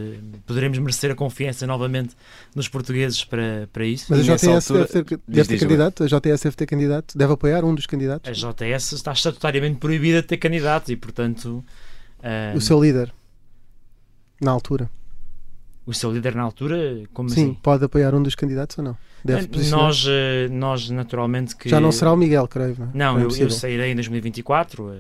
[0.46, 2.16] poderemos merecer a confiança novamente
[2.54, 4.06] nos portugueses para, para isso.
[4.10, 4.80] Mas a JTS altura...
[4.86, 6.04] deve ter, deve ter candidato?
[6.04, 7.18] A JTS deve ter candidato?
[7.18, 8.30] Deve apoiar um dos candidatos?
[8.30, 11.66] A JTS está estatutariamente proibida de ter candidatos e, portanto...
[12.56, 13.12] o seu líder,
[14.40, 14.88] na altura?
[15.86, 17.54] O seu líder na altura, como Sim, assim?
[17.62, 18.98] pode apoiar um dos candidatos ou não?
[19.24, 21.70] Deve eh, nós, eh, nós, naturalmente, que.
[21.70, 22.76] Já não será o Miguel, creio.
[22.78, 24.94] Não, não, não é eu, eu, sairei em 2024.
[24.94, 25.00] Eh,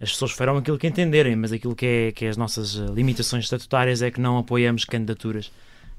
[0.00, 3.44] as pessoas farão aquilo que entenderem, mas aquilo que é, que é as nossas limitações
[3.44, 5.46] estatutárias é que não apoiamos candidaturas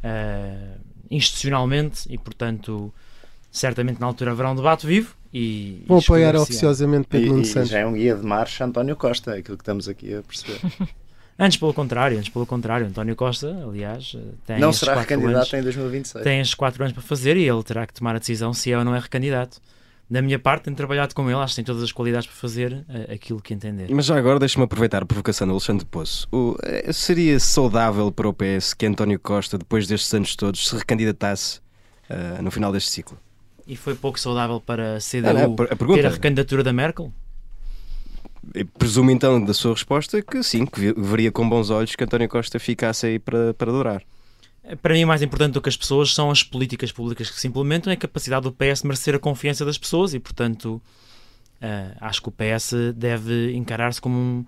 [0.04, 0.80] uh,
[1.10, 2.94] institucionalmente e, portanto,
[3.52, 5.16] certamente na altura haverá um debate vivo.
[5.34, 7.70] E, Vou apoiar oficiosamente Pedro Nuno Santos.
[7.70, 10.62] Já é um guia de marcha António Costa, é aquilo que estamos aqui a perceber.
[11.40, 16.24] Antes pelo contrário, antes pelo contrário, António Costa, aliás, tem não será recandidato em 2026.
[16.24, 18.78] Tem estes quatro anos para fazer e ele terá que tomar a decisão se é
[18.78, 19.60] ou não é recandidato.
[20.10, 22.72] Da minha parte, tenho trabalhado com ele, acho que tem todas as qualidades para fazer
[22.74, 23.90] uh, aquilo que entender.
[23.92, 26.28] Mas já agora, deixa-me aproveitar a provocação do Alexandre Poço.
[26.32, 30.78] O, uh, seria saudável para o PS que António Costa, depois destes anos todos, se
[30.78, 31.60] recandidatasse
[32.10, 33.18] uh, no final deste ciclo?
[33.68, 37.12] E foi pouco saudável para a CDU ah, não, a ter a recandidatura da Merkel?
[38.78, 42.60] Presumo então da sua resposta que sim, que veria com bons olhos que António Costa
[42.60, 44.04] ficasse aí para, para durar.
[44.82, 47.92] Para mim, mais importante do que as pessoas são as políticas públicas que se implementam
[47.92, 50.82] e a capacidade do PS de merecer a confiança das pessoas e, portanto,
[51.62, 54.46] uh, acho que o PS deve encarar-se como um,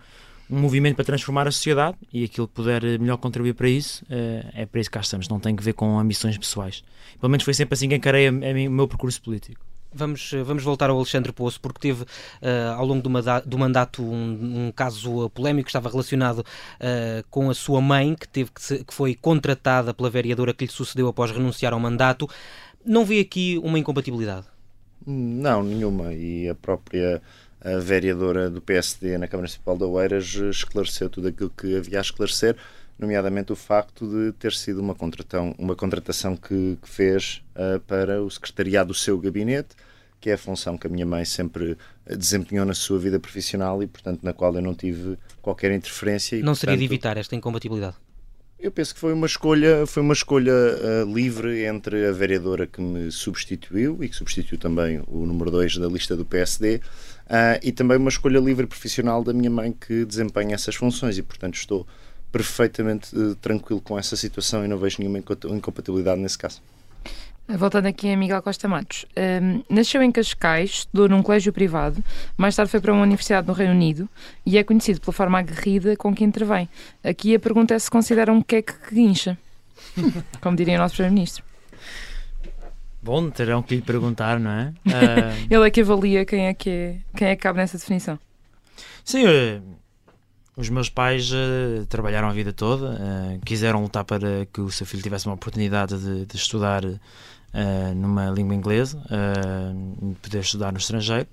[0.49, 4.49] um, movimento para transformar a sociedade e aquilo que puder melhor contribuir para isso, uh,
[4.53, 5.29] é para isso que cá estamos.
[5.29, 6.83] Não tem que ver com ambições pessoais.
[7.17, 9.68] Pelo menos foi sempre assim que encarei a, a, o meu percurso político.
[9.91, 13.09] Vamos, vamos voltar ao Alexandre Poço, porque teve uh, ao longo do,
[13.45, 18.27] do mandato um, um, caso polémico que estava relacionado uh, com a sua mãe, que,
[18.27, 22.29] teve que, se, que, foi contratada pela vereadora que lhe sucedeu após renunciar ao mandato.
[22.85, 24.45] Não vi aqui uma incompatibilidade?
[25.05, 26.13] Não, nenhuma.
[26.13, 27.21] E a própria
[27.61, 32.01] a vereadora do PSD na Câmara Municipal de Oeiras esclareceu tudo aquilo que havia a
[32.01, 32.55] esclarecer
[32.99, 38.21] nomeadamente o facto de ter sido uma contratação, uma contratação que, que fez uh, para
[38.21, 39.75] o secretariado do seu gabinete,
[40.19, 43.87] que é a função que a minha mãe sempre desempenhou na sua vida profissional e,
[43.87, 46.35] portanto, na qual eu não tive qualquer interferência.
[46.35, 47.95] E, não portanto, seria de evitar esta incompatibilidade?
[48.59, 52.81] Eu penso que foi uma escolha, foi uma escolha uh, livre entre a vereadora que
[52.81, 56.81] me substituiu e que substituiu também o número 2 da lista do PSD uh,
[57.63, 61.55] e também uma escolha livre profissional da minha mãe que desempenha essas funções e, portanto,
[61.55, 61.87] estou
[62.31, 66.61] perfeitamente uh, tranquilo com essa situação e não vejo nenhuma incompatibilidade nesse caso.
[67.47, 72.03] Voltando aqui a Miguel Costa Matos, um, ehm, nasceu em Cascais, estudou num colégio privado,
[72.37, 74.07] mais tarde foi para uma universidade no Reino Unido
[74.45, 76.69] e é conhecido pela forma aguerrida com que intervém.
[77.03, 79.35] Aqui a pergunta é se considera um queque que guincha,
[80.39, 81.43] como diria o nosso Primeiro-Ministro.
[83.01, 84.73] Bom, terão que lhe perguntar, não é?
[84.85, 85.47] Uh...
[85.49, 88.19] Ele é que avalia quem é que, é, quem é que cabe nessa definição.
[89.03, 89.25] Sim,
[90.59, 94.85] os meus pais uh, trabalharam a vida toda, uh, quiseram lutar para que o seu
[94.85, 96.99] filho tivesse uma oportunidade de, de estudar uh,
[97.95, 99.01] numa língua inglesa,
[99.97, 101.27] de poder estudar no estrangeiro.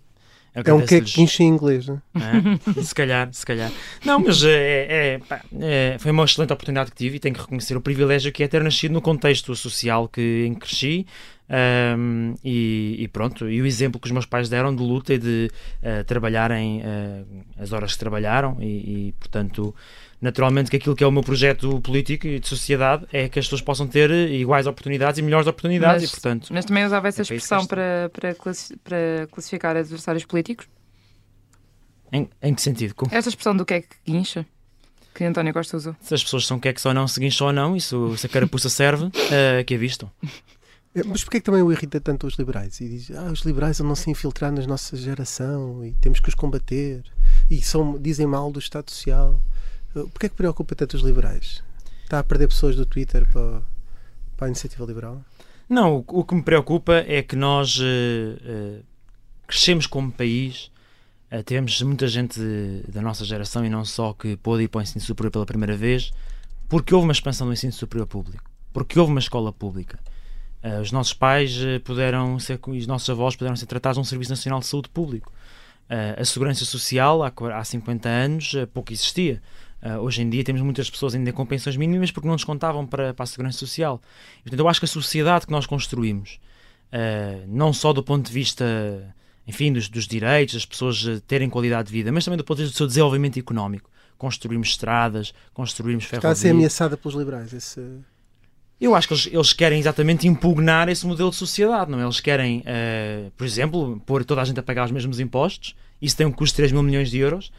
[0.64, 2.82] É um que é que enche em inglês, não é?
[2.82, 3.70] Se calhar, se calhar.
[4.04, 5.20] Não, mas é, é,
[5.60, 8.48] é, foi uma excelente oportunidade que tive e tenho que reconhecer o privilégio que é
[8.48, 11.06] ter nascido no contexto social que, em que cresci,
[11.48, 15.18] um, e, e, pronto, e o exemplo que os meus pais deram de luta e
[15.18, 15.50] de
[15.82, 18.64] uh, trabalharem uh, as horas que trabalharam, e,
[19.08, 19.74] e portanto
[20.20, 23.46] naturalmente que aquilo que é o meu projeto político e de sociedade é que as
[23.46, 26.48] pessoas possam ter iguais oportunidades e melhores oportunidades mas, e, portanto...
[26.52, 28.34] Mas também usava essa é expressão para, para,
[28.82, 30.66] para classificar adversários políticos?
[32.12, 32.94] Em, em que sentido?
[32.94, 33.06] Com...
[33.10, 34.46] Esta expressão do que é que guincha?
[35.14, 35.96] Que António Costa usou.
[36.00, 38.26] Se as pessoas são que é que só não, se guincham ou não, isso, se
[38.26, 40.10] a carapuça serve, uh, que a vistam.
[40.94, 42.80] É, mas porquê que também o irrita tanto os liberais?
[42.80, 46.34] E diz, ah, os liberais não se infiltrar na nossa geração e temos que os
[46.34, 47.02] combater.
[47.50, 49.40] E são, dizem mal do Estado Social.
[50.04, 51.62] Porquê é que preocupa tanto os liberais?
[52.04, 53.62] Está a perder pessoas do Twitter para,
[54.36, 55.24] para a iniciativa liberal?
[55.68, 58.84] Não, o, o que me preocupa é que nós uh, uh,
[59.46, 60.70] crescemos como país,
[61.32, 62.40] uh, temos muita gente
[62.86, 65.76] da nossa geração e não só que pôde ir para o ensino superior pela primeira
[65.76, 66.12] vez,
[66.68, 69.98] porque houve uma expansão do ensino superior público, porque houve uma escola pública.
[70.80, 74.66] os nossos pais puderam ser, os nossos avós puderam ser tratados num Serviço Nacional de
[74.66, 75.32] Saúde Público.
[75.88, 79.40] a segurança social há, há 50 anos pouco existia.
[79.82, 83.12] Uh, hoje em dia temos muitas pessoas ainda com pensões mínimas porque não descontavam para,
[83.14, 84.00] para a segurança social.
[84.40, 86.40] E, portanto, eu acho que a sociedade que nós construímos,
[86.92, 88.64] uh, não só do ponto de vista
[89.46, 92.58] enfim, dos, dos direitos, das pessoas ah, terem qualidade de vida, mas também do ponto
[92.58, 93.88] de vista do seu desenvolvimento económico.
[94.18, 96.38] Construirmos estradas, construirmos ferrovias.
[96.38, 97.80] Está a ser ameaçada pelos liberais esse...
[98.78, 102.02] Eu acho que eles, eles, querem exatamente impugnar esse modelo de sociedade, não é?
[102.02, 105.74] Eles querem, uh, por exemplo, pôr toda a gente a pagar os mesmos impostos.
[106.02, 107.50] Isso tem um custo de 3 mil milhões de euros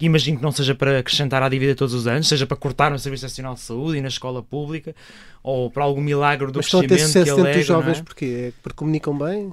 [0.00, 2.90] que imagino que não seja para acrescentar à dívida todos os anos, seja para cortar
[2.90, 4.96] no Serviço Nacional de Saúde e na escola pública,
[5.42, 7.98] ou para algum milagre do Mas crescimento estão a ter sucesso que alega, dos jovens
[7.98, 8.02] é?
[8.02, 9.52] porque, é porque comunicam bem?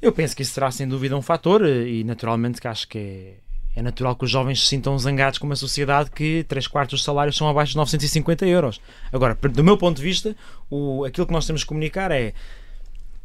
[0.00, 3.34] Eu penso que isso será sem dúvida um fator e naturalmente que acho que é,
[3.76, 7.04] é natural que os jovens se sintam zangados com uma sociedade que 3 quartos dos
[7.04, 8.80] salários são abaixo de 950 euros.
[9.12, 10.34] Agora, do meu ponto de vista,
[10.70, 12.32] o, aquilo que nós temos que comunicar é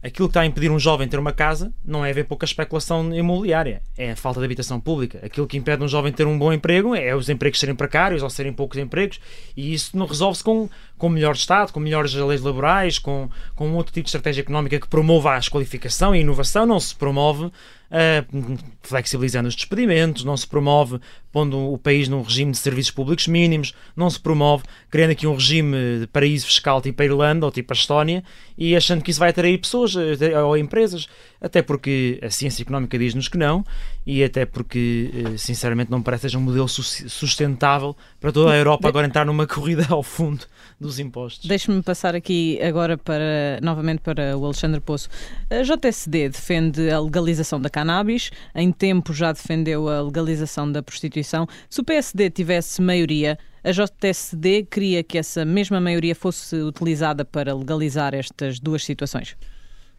[0.03, 3.13] Aquilo que está a impedir um jovem ter uma casa não é haver pouca especulação
[3.13, 5.19] imobiliária, é a falta de habitação pública.
[5.23, 8.29] Aquilo que impede um jovem ter um bom emprego é os empregos serem precários ou
[8.29, 9.19] serem poucos empregos,
[9.55, 13.93] e isso não resolve-se com, com melhor Estado, com melhores leis laborais, com, com outro
[13.93, 16.65] tipo de estratégia económica que promova a qualificação e a inovação.
[16.65, 17.51] Não se promove
[17.91, 20.99] uh, flexibilizando os despedimentos, não se promove
[21.31, 25.33] pondo o país num regime de serviços públicos mínimos, não se promove criando aqui um
[25.33, 28.23] regime de paraíso fiscal tipo a Irlanda ou tipo a Estónia
[28.57, 31.07] e achando que isso vai atrair pessoas eh, ou empresas,
[31.39, 33.63] até porque a ciência económica diz-nos que não
[34.05, 38.55] e até porque, eh, sinceramente, não parece que seja um modelo sustentável para toda a
[38.55, 40.45] Europa agora entrar numa corrida ao fundo
[40.79, 41.47] dos impostos.
[41.47, 45.07] Deixe-me passar aqui agora para, novamente para o Alexandre Poço.
[45.49, 51.47] A JSD defende a legalização da cannabis, em tempo já defendeu a legalização da prostituição.
[51.69, 57.55] Se o PSD tivesse maioria, a JSD queria que essa mesma maioria fosse utilizada para
[57.55, 59.35] legalizar estas duas situações?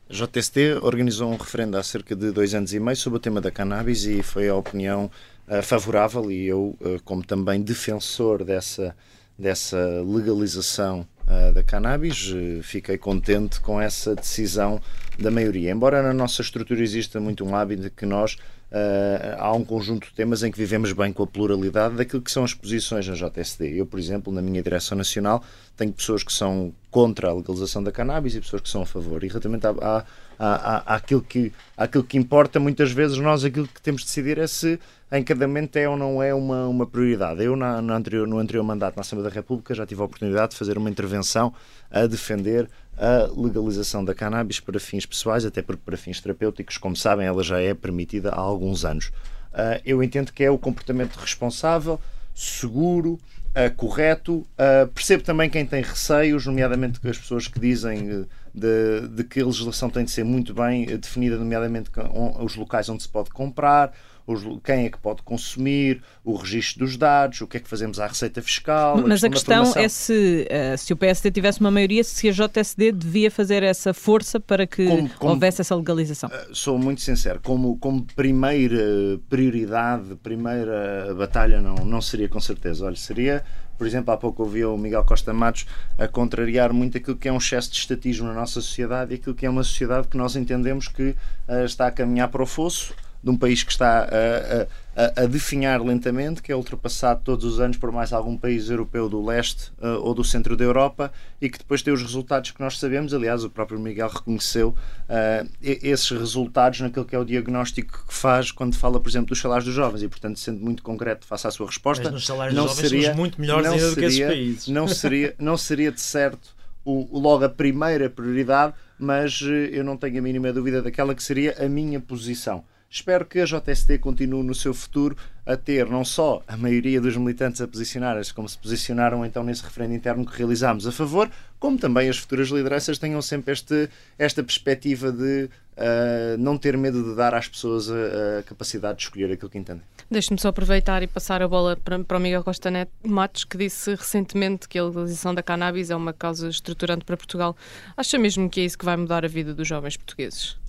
[0.09, 3.41] A JSD organizou um referendo há cerca de dois anos e meio sobre o tema
[3.41, 5.11] da cannabis e foi a opinião
[5.49, 8.95] uh, favorável e eu, uh, como também defensor dessa
[9.39, 12.31] dessa legalização uh, da cannabis.
[12.31, 14.81] Uh, fiquei contente com essa decisão
[15.19, 15.71] da maioria.
[15.71, 18.37] Embora na nossa estrutura exista muito um hábito de que nós
[18.73, 22.31] Uh, há um conjunto de temas em que vivemos bem com a pluralidade daquilo que
[22.31, 23.79] são as posições na JSD.
[23.79, 25.45] Eu, por exemplo, na minha direção nacional,
[25.77, 29.23] tenho pessoas que são contra a legalização da cannabis e pessoas que são a favor.
[29.23, 30.07] E relativamente à,
[30.39, 34.47] à, àquilo, que, àquilo que importa, muitas vezes nós aquilo que temos de decidir é
[34.47, 34.81] se
[35.19, 37.45] encadamento é ou não é uma, uma prioridade.
[37.45, 40.59] Eu, na, anterior, no anterior mandato na Assembleia da República, já tive a oportunidade de
[40.59, 41.53] fazer uma intervenção
[41.91, 42.71] a defender
[43.03, 47.43] a legalização da cannabis para fins pessoais, até porque para fins terapêuticos, como sabem, ela
[47.43, 49.07] já é permitida há alguns anos.
[49.53, 52.01] Uh, eu entendo que é o comportamento responsável,
[52.33, 54.47] seguro, uh, correto.
[54.55, 59.47] Uh, percebo também quem tem receios, nomeadamente as pessoas que dizem de, de, que a
[59.47, 61.91] legislação tem de ser muito bem definida, nomeadamente
[62.39, 63.93] os locais onde se pode comprar
[64.27, 67.99] os, quem é que pode consumir, o registro dos dados, o que é que fazemos
[67.99, 68.97] à receita fiscal.
[69.07, 72.29] Mas a questão, a questão é se, uh, se o PSD tivesse uma maioria, se
[72.29, 76.31] a JSD devia fazer essa força para que como, como, houvesse essa legalização.
[76.31, 82.85] Uh, sou muito sincero, como, como primeira prioridade, primeira batalha, não, não seria com certeza.
[82.85, 83.45] Olha, seria
[83.83, 85.67] por exemplo, há pouco ouvi o Miguel Costa Matos
[85.99, 89.35] a contrariar muito aquilo que é um excesso de estatismo na nossa sociedade e aquilo
[89.35, 91.17] que é uma sociedade que nós entendemos que
[91.49, 95.27] uh, está a caminhar para o fosso de um país que está a, a, a,
[95.27, 99.71] definhar lentamente, que é ultrapassado todos os anos por mais algum país europeu do leste
[99.81, 103.15] uh, ou do centro da Europa e que depois tem os resultados que nós sabemos.
[103.15, 108.51] Aliás, o próprio Miguel reconheceu uh, esses resultados naquilo que é o diagnóstico que faz
[108.51, 111.51] quando fala, por exemplo, dos salários dos jovens e, portanto, sendo muito concreto, faça a
[111.53, 112.05] sua resposta.
[112.05, 114.27] Mas nos salários não dos jovens seria, somos muito melhores ainda seria, do que esses
[114.27, 114.69] países.
[114.69, 119.97] Não seria, não seria de certo o, logo a primeira prioridade, mas uh, eu não
[119.97, 124.43] tenho a mínima dúvida daquela que seria a minha posição Espero que a JST continue
[124.43, 128.59] no seu futuro a ter não só a maioria dos militantes a posicionar-se como se
[128.59, 133.23] posicionaram então nesse referendo interno que realizámos a favor, como também as futuras lideranças tenham
[133.23, 138.43] sempre este, esta perspectiva de uh, não ter medo de dar às pessoas a, a
[138.43, 139.83] capacidade de escolher aquilo que entendem.
[140.11, 143.57] Deixe-me só aproveitar e passar a bola para, para o Miguel Costa Neto Matos, que
[143.57, 147.57] disse recentemente que a legalização da cannabis é uma causa estruturante para Portugal.
[147.97, 150.61] Acha mesmo que é isso que vai mudar a vida dos jovens portugueses?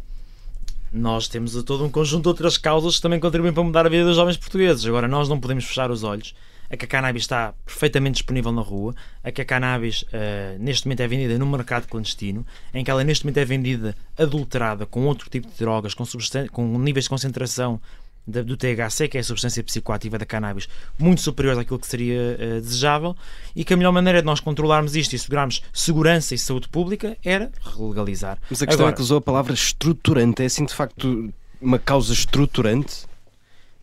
[0.94, 4.06] Nós temos todo um conjunto de outras causas que também contribuem para mudar a vida
[4.06, 4.86] dos jovens portugueses.
[4.86, 6.36] Agora, nós não podemos fechar os olhos
[6.70, 10.88] a que a cannabis está perfeitamente disponível na rua, a que a cannabis uh, neste
[10.88, 15.06] momento é vendida no mercado clandestino, em que ela neste momento é vendida adulterada com
[15.06, 16.04] outro tipo de drogas, com,
[16.52, 17.80] com níveis de concentração
[18.26, 22.62] do THC, que é a substância psicoativa da cannabis, muito superior àquilo que seria uh,
[22.62, 23.16] desejável,
[23.56, 27.18] e que a melhor maneira de nós controlarmos isto e assegurarmos segurança e saúde pública
[27.24, 28.38] era legalizar.
[28.50, 30.42] Mas a questão Agora, é que usou a palavra estruturante.
[30.42, 33.06] É assim de facto uma causa estruturante?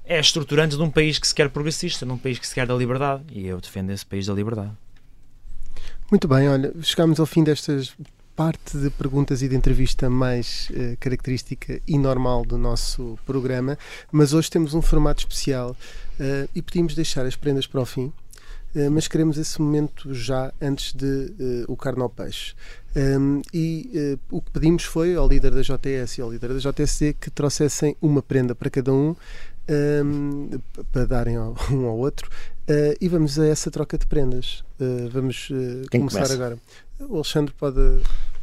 [0.05, 2.75] É estruturante de um país que se quer progressista, num país que se quer da
[2.75, 4.73] liberdade, e eu defendo esse país da liberdade.
[6.11, 7.95] Muito bem, olha, chegamos ao fim destas
[8.37, 13.79] parte de perguntas e de entrevista mais uh, característica e normal do nosso programa,
[14.11, 18.13] mas hoje temos um formato especial uh, e pedimos deixar as prendas para o fim.
[18.75, 22.55] Uh, mas queremos esse momento já antes de o carne ao peixe.
[22.97, 27.15] Um, e o que pedimos foi ao líder da JTS e ao líder da JSC
[27.21, 29.15] que trouxessem uma prenda para cada um
[29.71, 30.51] um,
[30.93, 31.39] para darem
[31.71, 32.29] um ao outro.
[32.69, 34.63] Uh, e vamos a essa troca de prendas.
[34.81, 36.35] Uh, vamos uh, começar começa?
[36.35, 36.59] agora.
[37.09, 37.81] O Alexandre pode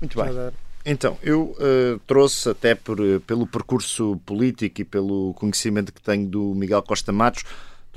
[0.02, 0.34] muito bem.
[0.34, 0.54] Dar.
[0.86, 6.26] Então, eu uh, trouxe até por, uh, pelo percurso político e pelo conhecimento que tenho
[6.28, 7.44] do Miguel Costa Matos,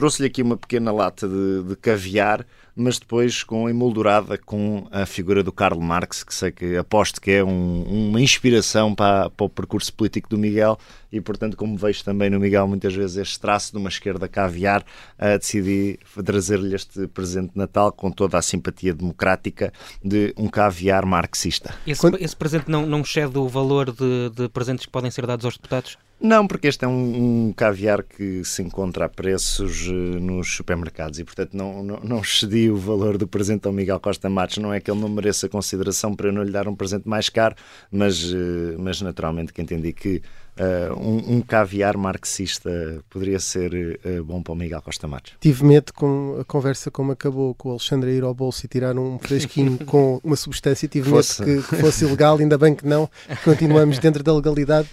[0.00, 5.42] trouxe-lhe aqui uma pequena lata de, de caviar mas depois com emoldurada com a figura
[5.42, 9.50] do Karl Marx, que sei que aposto que é um, uma inspiração para, para, o
[9.50, 10.78] percurso político do Miguel
[11.12, 14.80] e, portanto, como vejo também no Miguel muitas vezes este traço de uma esquerda caviar,
[15.18, 21.04] uh, decidi trazer-lhe este presente de Natal com toda a simpatia democrática de um caviar
[21.04, 21.74] marxista.
[21.86, 22.16] Esse, Quando...
[22.18, 25.56] esse presente não, não excede o valor de, de presentes que podem ser dados aos
[25.56, 25.98] deputados?
[26.20, 31.18] Não, porque este é um, um, caviar que se encontra a preços uh, nos supermercados
[31.18, 34.58] e, portanto, não, não, não excedi o valor do presente ao Miguel Costa Matos.
[34.58, 37.30] Não é que ele não mereça consideração para eu não lhe dar um presente mais
[37.30, 37.56] caro,
[37.90, 40.22] mas, uh, mas naturalmente que entendi que
[40.58, 42.70] uh, um, um, caviar marxista
[43.08, 45.32] poderia ser bom para o Miguel Costa Matos.
[45.40, 48.68] Tive medo com a conversa como acabou, com o Alexandre a ir ao bolso e
[48.68, 50.86] tirar um fresquinho com uma substância.
[50.86, 51.42] Tive fosse...
[51.42, 53.08] medo que, que fosse ilegal, ainda bem que não.
[53.42, 54.86] Continuamos dentro da legalidade.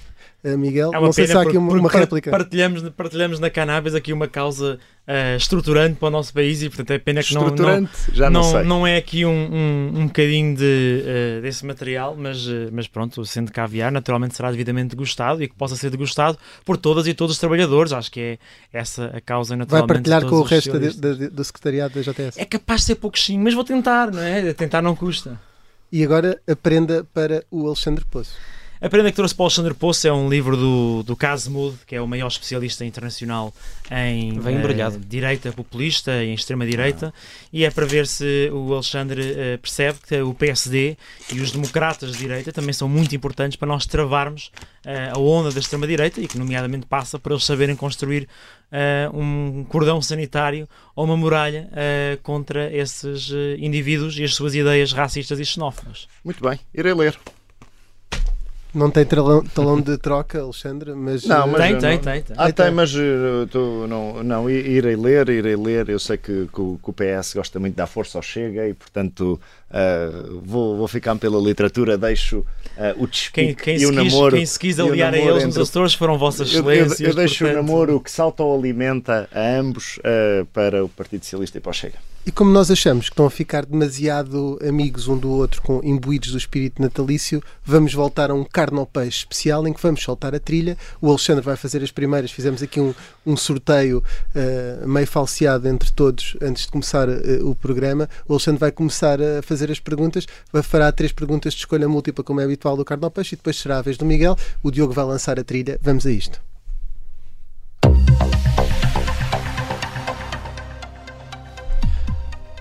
[0.47, 0.91] Eh, Miguel.
[0.93, 2.31] É não sei se há aqui uma, uma réplica.
[2.31, 6.91] Partilhamos, partilhamos na cannabis aqui uma causa uh, estruturante para o nosso país e, portanto,
[6.91, 10.55] é pena que não, não, já não, não, não é aqui um, um, um bocadinho
[10.55, 15.49] de, uh, desse material, mas, uh, mas pronto, sendo caviar, naturalmente será devidamente degustado e
[15.49, 17.91] que possa ser degustado por todas e todos os trabalhadores.
[17.91, 18.37] Acho que é
[18.71, 19.89] essa a causa, naturalmente.
[19.89, 22.39] Vai partilhar com o resto do secretariado da JTS?
[22.39, 24.53] É capaz de ser pouquinho, mas vou tentar, não é?
[24.53, 25.37] Tentar não custa.
[25.91, 28.37] E agora aprenda para o Alexandre Poço.
[28.79, 31.95] A prenda que trouxe para o Alexandre Poço é um livro do, do Casmud, que
[31.95, 33.51] é o maior especialista internacional
[33.89, 37.11] em uh, direita populista e em extrema-direita,
[37.51, 40.95] e é para ver se o Alexandre uh, percebe que o PSD
[41.33, 44.51] e os democratas de direita também são muito importantes para nós travarmos
[44.85, 48.27] uh, a onda da extrema-direita e que, nomeadamente, passa por eles saberem construir
[49.13, 51.69] um cordão sanitário ou uma muralha
[52.21, 56.05] contra esses indivíduos e as suas ideias racistas e xenófobas.
[56.21, 57.17] Muito bem, irei ler.
[58.77, 61.25] Não tem talão, talão de troca, Alexandre, mas.
[61.25, 65.29] Não, mas tem, tem, tem, tem, Ah, tem, mas uh, tu, não, não, irei ler,
[65.29, 65.89] irei ler.
[65.89, 68.67] Eu sei que, que, o, que o PS gosta muito de dar força ao Chega
[68.69, 69.39] e, portanto,
[69.71, 74.35] uh, vou, vou ficar pela literatura, deixo uh, o despique quem, quem e o namoro.
[74.35, 76.99] Quem se quis aliar a eles nos Açores foram vossas excelências.
[76.99, 77.59] Eu, eu, eu deixo portanto...
[77.59, 79.99] o namoro que salta ou alimenta a ambos
[80.53, 81.97] para o Partido Socialista e para o Chega.
[82.27, 86.31] E como nós achamos que estão a ficar demasiado amigos um do outro, com imbuídos
[86.33, 90.35] do espírito natalício, vamos voltar a um carne ao peixe especial em que vamos soltar
[90.35, 90.77] a trilha.
[90.99, 92.29] O Alexandre vai fazer as primeiras.
[92.29, 92.93] Fizemos aqui um,
[93.25, 94.03] um sorteio
[94.35, 98.09] uh, meio falseado entre todos antes de começar uh, o programa.
[98.27, 100.27] O Alexandre vai começar a fazer as perguntas,
[100.63, 103.55] fará três perguntas de escolha múltipla, como é habitual do carne ao peixe, e depois
[103.55, 104.35] será a vez do Miguel.
[104.61, 105.79] O Diogo vai lançar a trilha.
[105.81, 106.41] Vamos a isto.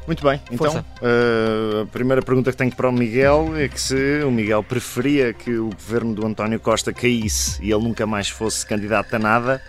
[0.06, 4.22] Muito bem, então uh, a primeira pergunta que tenho para o Miguel é que se
[4.24, 8.64] o Miguel preferia que o governo do António Costa caísse e ele nunca mais fosse
[8.64, 9.62] candidato a nada,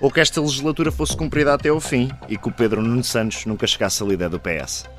[0.00, 3.46] ou que esta legislatura fosse cumprida até ao fim e que o Pedro Nuno Santos
[3.46, 4.93] nunca chegasse à líder do PS.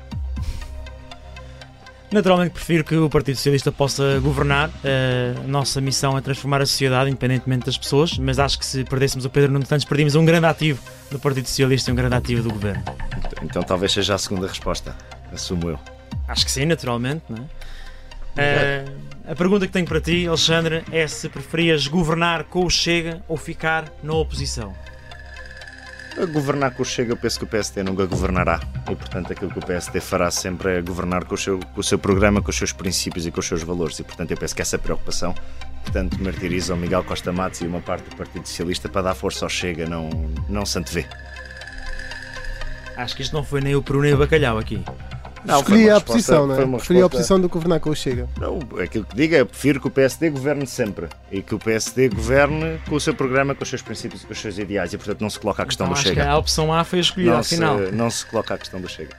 [2.10, 4.68] Naturalmente prefiro que o Partido Socialista possa governar.
[4.68, 8.84] Uh, a nossa missão é transformar a sociedade, independentemente das pessoas, mas acho que se
[8.84, 10.80] perdêssemos o Pedro Nuno Santos, perdíamos um grande ativo
[11.10, 12.82] do Partido Socialista e um grande ativo do governo.
[13.18, 14.94] Então, então talvez seja a segunda resposta,
[15.32, 15.78] assumo eu.
[16.28, 17.24] Acho que sim, naturalmente.
[17.28, 18.84] Não é?
[18.86, 23.22] Uh, a pergunta que tenho para ti, Alexandre, é se preferias governar com o Chega
[23.26, 24.72] ou ficar na oposição?
[26.18, 28.58] A governar com o Chega, eu penso que o PSD nunca governará.
[28.90, 31.84] E, portanto, aquilo que o PSD fará sempre é governar com o, seu, com o
[31.84, 33.98] seu programa, com os seus princípios e com os seus valores.
[33.98, 35.34] E, portanto, eu penso que essa preocupação
[35.84, 39.14] que tanto martiriza o Miguel Costa Matos e uma parte do Partido Socialista para dar
[39.14, 40.08] força ao Chega não,
[40.48, 41.06] não se antevê.
[42.96, 44.82] Acho que isto não foi nem o peru nem o bacalhau aqui.
[45.46, 46.58] Não, Escolhi a oposição, não é?
[46.58, 47.02] Escolhi resposta...
[47.02, 48.28] a oposição do governar com o Chega.
[48.40, 52.08] Não, aquilo que digo é prefiro que o PSD governe sempre e que o PSD
[52.08, 54.98] governe com o seu programa, com os seus princípios e com os seus ideais e,
[54.98, 56.22] portanto, não se coloca a questão então, do acho Chega.
[56.22, 57.78] Que a opção A foi escolhida não ao final.
[57.92, 59.16] não se coloca a questão do Chega.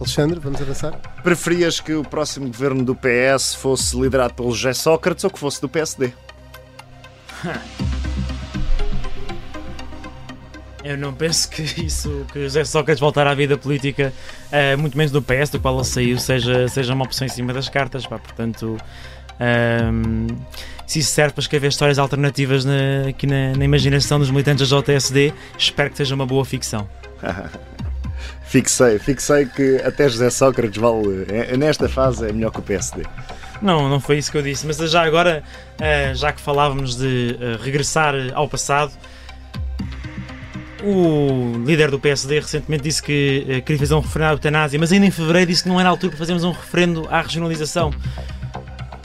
[0.00, 0.98] Alexandre, vamos avançar?
[1.22, 5.60] Preferias que o próximo governo do PS fosse liderado pelo José Sócrates ou que fosse
[5.60, 6.12] do PSD?
[10.84, 14.12] Eu não penso que isso, que José Sócrates voltar à vida política,
[14.52, 17.54] uh, muito menos do PS, do qual ele saiu, seja, seja uma opção em cima
[17.54, 18.06] das cartas.
[18.06, 18.18] Pá.
[18.18, 18.76] Portanto,
[19.40, 20.26] um,
[20.86, 24.78] se isso serve para escrever histórias alternativas na, aqui na, na, imaginação dos militantes da
[24.78, 26.86] JSD, espero que seja uma boa ficção.
[28.44, 33.04] fixei, fixei que até José Sócrates vale, é, nesta fase, é melhor que o PSD.
[33.62, 35.42] Não, não foi isso que eu disse, mas já agora,
[36.14, 38.92] já que falávamos de regressar ao passado.
[40.86, 44.92] O líder do PSD recentemente disse que uh, queria fazer um referendo à eutanásia, mas
[44.92, 47.90] ainda em fevereiro disse que não era a altura para fazermos um referendo à regionalização.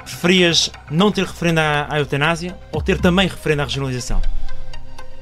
[0.03, 4.21] Preferias não ter referendo à, à eutanásia ou ter também referendo à regionalização?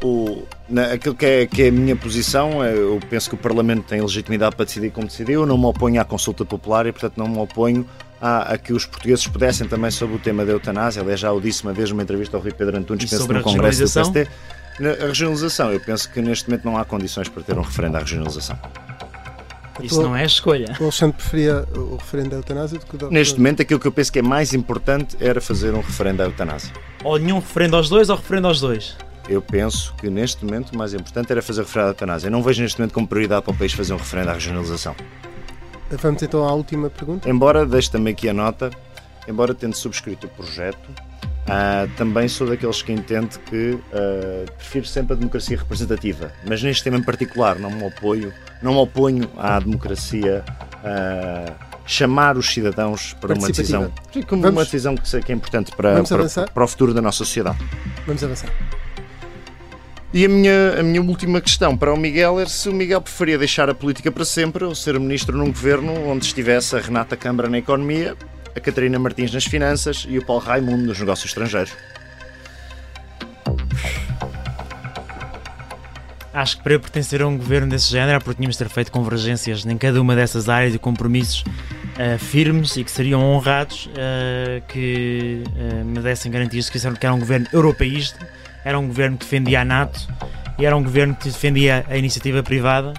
[0.04, 3.38] O, na, aquilo que é, que é a minha posição, é, eu penso que o
[3.38, 6.92] Parlamento tem legitimidade para decidir como decidiu, eu não me oponho à consulta popular e,
[6.92, 7.88] portanto, não me oponho
[8.20, 11.04] a, a, que os portugueses pudessem também sobre o tema da eutanásia.
[11.04, 13.84] Aliás, já o disse uma vez numa entrevista ao Rui Pedro Antunes, penso no Congresso
[13.84, 14.28] do PST.
[14.80, 18.00] A regionalização, eu penso que neste momento não há condições para ter um referendo à
[18.00, 18.58] regionalização.
[19.82, 20.76] Isso não é escolha.
[20.80, 23.92] O Alexandre preferia o referendo à eutanásia do que o Neste momento, aquilo que eu
[23.92, 26.72] penso que é mais importante era fazer um referendo à eutanásia.
[27.04, 28.98] Ou nenhum referendo aos dois ou referendo aos dois?
[29.30, 32.28] Eu penso que neste momento o mais importante era fazer o referendo à eutanásia.
[32.28, 34.96] Eu não vejo neste momento como prioridade para o país fazer um referendo à regionalização.
[35.92, 37.30] Vamos então à última pergunta.
[37.30, 38.72] Embora, deixe também aqui a nota,
[39.28, 40.90] embora tendo subscrito o projeto,
[41.48, 46.84] Uh, também sou daqueles que entende que uh, prefiro sempre a democracia representativa, mas neste
[46.84, 50.44] tema em particular não me oponho, não me oponho à democracia
[50.84, 51.54] uh,
[51.86, 53.90] chamar os cidadãos para uma decisão,
[54.28, 54.58] como Vamos...
[54.58, 57.58] uma decisão que, que é importante para, para, para, o futuro da nossa sociedade.
[58.06, 58.52] Vamos avançar.
[60.14, 63.38] E a minha, a minha última questão para o Miguel é se o Miguel preferia
[63.38, 67.50] deixar a política para sempre ou ser ministro num governo onde estivesse a Renata Câmara
[67.50, 68.18] na economia
[68.58, 71.72] a Catarina Martins nas finanças e o Paulo Raimundo nos negócios estrangeiros.
[76.34, 78.92] Acho que para eu pertencer a um governo desse género, porque tínhamos de ter feito
[78.92, 84.62] convergências em cada uma dessas áreas e compromissos uh, firmes e que seriam honrados, uh,
[84.68, 88.28] que uh, me dessem garantias que era um governo europeísta,
[88.64, 90.08] era um governo que defendia a NATO
[90.60, 92.94] e era um governo que defendia a iniciativa privada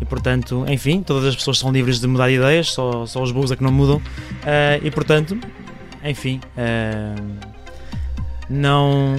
[0.00, 3.32] e portanto, enfim, todas as pessoas são livres de mudar de ideias, só, só os
[3.32, 3.96] burros é que não mudam.
[3.96, 5.38] Uh, e portanto,
[6.04, 7.38] enfim, uh,
[8.48, 9.16] não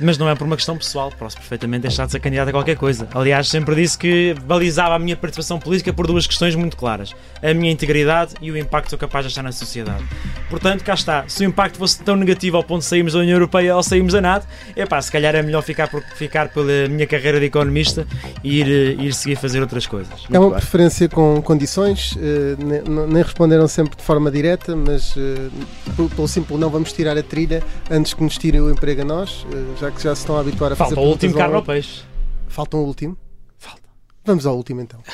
[0.00, 2.76] mas não é por uma questão pessoal, posso perfeitamente deixar de ser candidato a qualquer
[2.76, 3.08] coisa.
[3.14, 7.54] Aliás, sempre disse que balizava a minha participação política por duas questões muito claras: a
[7.54, 10.04] minha integridade e o impacto que sou capaz de achar na sociedade.
[10.50, 11.24] Portanto, cá está.
[11.28, 14.12] Se o impacto fosse tão negativo ao ponto de sairmos da União Europeia ou sairmos
[14.12, 17.46] da NATO, é pá, se calhar é melhor ficar, por, ficar pela minha carreira de
[17.46, 18.06] economista
[18.42, 20.24] e ir, eh, ir seguir a fazer outras coisas.
[20.30, 26.28] É uma preferência com condições, uh, nem responderam sempre de forma direta, mas uh, pelo
[26.28, 29.44] simples não vamos tirar a trilha antes que nos tirem o emprego a nós.
[29.44, 31.54] Uh, já que já se estão a habituar a Falta fazer Falta o último carne
[31.54, 32.02] ao peixe.
[32.48, 33.16] Falta um último?
[33.58, 33.88] Falta.
[34.24, 35.00] Vamos ao último então.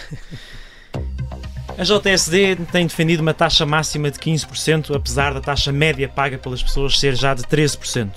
[1.76, 6.62] A JSD tem defendido uma taxa máxima de 15%, apesar da taxa média paga pelas
[6.62, 8.10] pessoas ser já de 13%.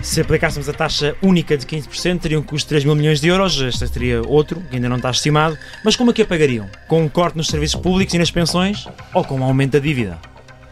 [0.00, 3.26] Se aplicássemos a taxa única de 15%, teria um custo de 3 mil milhões de
[3.26, 5.58] euros, este seria outro, que ainda não está estimado.
[5.84, 6.70] Mas como é que a pagariam?
[6.86, 10.20] Com um corte nos serviços públicos e nas pensões ou com um aumento da dívida?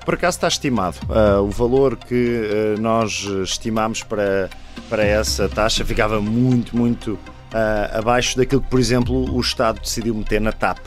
[0.04, 0.96] Por acaso está estimado.
[1.08, 4.50] Uh, o valor que uh, nós estimamos para,
[4.88, 10.14] para essa taxa ficava muito, muito uh, abaixo daquilo que, por exemplo, o Estado decidiu
[10.14, 10.78] meter na TAP.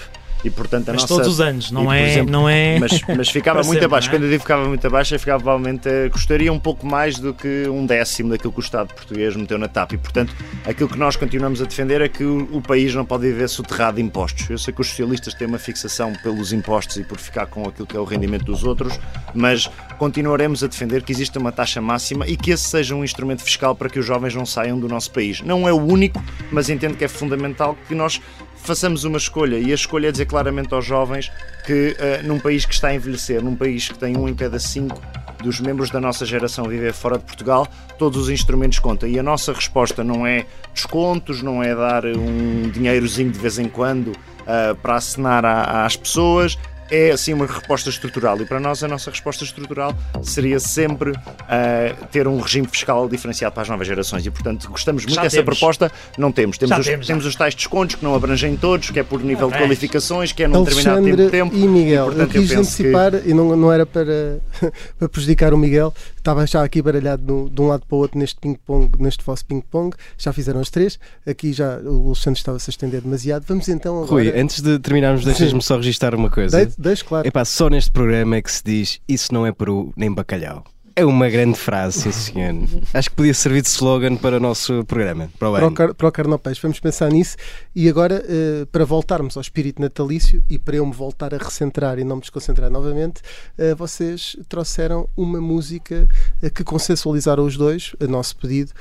[0.45, 1.15] E, portanto, a mas nossa...
[1.15, 2.77] todos os anos, não, e, é, exemplo, não é.
[2.79, 4.07] Mas, mas ficava muito sempre, abaixo.
[4.07, 4.11] é?
[4.11, 5.89] Quando eu digo ficava muito abaixo, ficava provavelmente.
[6.11, 9.67] custaria um pouco mais do que um décimo daquilo que o Estado português meteu na
[9.67, 9.93] TAP.
[9.93, 10.35] E, portanto,
[10.65, 13.97] aquilo que nós continuamos a defender é que o, o país não pode viver soterrado
[13.97, 14.47] de impostos.
[14.49, 17.87] Eu sei que os socialistas têm uma fixação pelos impostos e por ficar com aquilo
[17.87, 18.99] que é o rendimento dos outros,
[19.33, 23.43] mas continuaremos a defender que exista uma taxa máxima e que esse seja um instrumento
[23.43, 25.41] fiscal para que os jovens não saiam do nosso país.
[25.41, 28.21] Não é o único, mas entendo que é fundamental que nós
[28.65, 31.31] façamos uma escolha e a escolha é dizer claramente aos jovens
[31.65, 34.59] que uh, num país que está a envelhecer, num país que tem um em cada
[34.59, 34.99] cinco
[35.41, 37.67] dos membros da nossa geração viver fora de Portugal,
[37.99, 39.07] todos os instrumentos contam.
[39.07, 43.69] E a nossa resposta não é descontos, não é dar um dinheirozinho de vez em
[43.69, 46.57] quando uh, para assinar a, às pessoas,
[46.91, 52.05] é assim uma resposta estrutural e para nós a nossa resposta estrutural seria sempre uh,
[52.11, 55.37] ter um regime fiscal diferenciado para as novas gerações e portanto gostamos muito Já dessa
[55.37, 55.57] temos.
[55.59, 58.99] proposta não temos temos, os, temos, temos os tais descontos que não abrangem todos que
[58.99, 62.05] é por nível de qualificações que é num determinado Alexandre tempo de tempo e Miguel,
[62.05, 64.39] portanto, eu eu quis penso antecipar e não, não era para,
[64.99, 68.17] para prejudicar o Miguel, estava já aqui baralhado no- de um lado para o outro
[68.19, 72.71] neste ping-pong, neste vosso ping-pong, já fizeram as três, aqui já o Alexandre estava-se a
[72.71, 73.43] estender demasiado.
[73.47, 74.11] Vamos então agora.
[74.11, 76.71] Rui, antes de terminarmos, deixas-me só registar uma coisa.
[76.77, 77.27] Dei- Deixo, claro.
[77.27, 80.63] Epá, só neste programa é que se diz isso não é peru nem bacalhau.
[80.97, 82.55] É uma grande frase, sim senhor.
[82.93, 85.29] Acho que podia servir de slogan para o nosso programa.
[85.37, 87.35] Para o Para o, para o vamos pensar nisso.
[87.75, 91.99] E agora, eh, para voltarmos ao espírito natalício e para eu me voltar a recentrar
[91.99, 93.21] e não me desconcentrar novamente,
[93.57, 96.07] eh, vocês trouxeram uma música
[96.41, 98.71] eh, que consensualizaram os dois, a nosso pedido,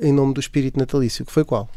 [0.00, 1.68] em nome do espírito natalício, que foi qual?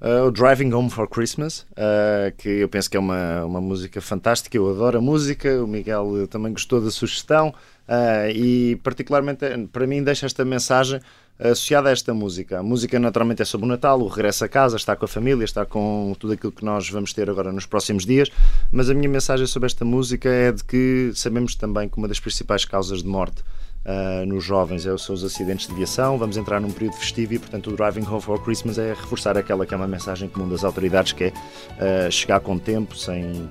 [0.00, 4.00] Uh, o Driving Home for Christmas, uh, que eu penso que é uma, uma música
[4.00, 4.56] fantástica.
[4.56, 7.48] Eu adoro a música, o Miguel também gostou da sugestão
[7.88, 11.00] uh, e, particularmente, eh, para mim, deixa esta mensagem
[11.38, 12.58] associada a esta música.
[12.58, 15.44] A música, naturalmente, é sobre o Natal, o regresso a casa, está com a família,
[15.44, 18.30] está com tudo aquilo que nós vamos ter agora nos próximos dias.
[18.72, 22.20] Mas a minha mensagem sobre esta música é de que sabemos também que uma das
[22.20, 23.42] principais causas de morte
[23.86, 26.18] Uh, nos jovens é, são os acidentes de viação.
[26.18, 29.64] Vamos entrar num período festivo e, portanto, o Driving Home for Christmas é reforçar aquela
[29.64, 33.48] que é uma mensagem comum das autoridades, que é uh, chegar com tempo, sem,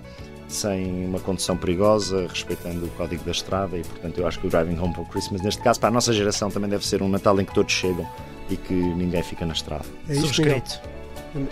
[0.55, 3.77] sem uma condução perigosa, respeitando o código da estrada.
[3.77, 6.13] E, portanto, eu acho que o Driving Home for Christmas, neste caso, para a nossa
[6.13, 8.07] geração, também deve ser um Natal em que todos chegam
[8.49, 9.85] e que ninguém fica na estrada.
[10.09, 10.79] É isto, Subscrito.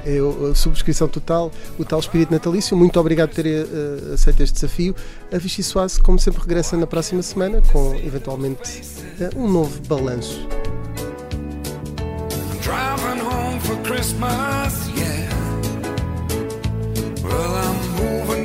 [0.06, 2.76] Eu, a subscrição total, o tal espírito natalício.
[2.78, 4.95] Muito obrigado por ter eh, aceito este desafio.
[5.32, 8.82] A Vichy Soase, como sempre, regressa na próxima semana com, eventualmente,
[9.20, 10.47] eh, um novo balanço.
[12.62, 15.30] Driving home for Christmas, yeah.
[17.22, 18.42] Well, I'm moving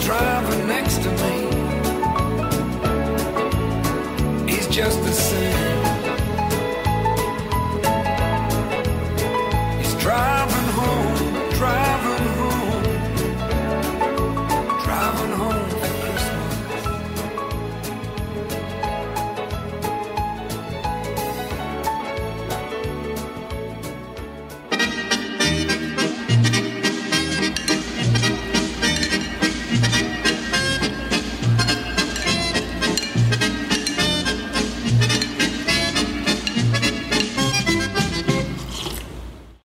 [0.00, 1.50] driving next to me.
[4.50, 5.59] He's just the same.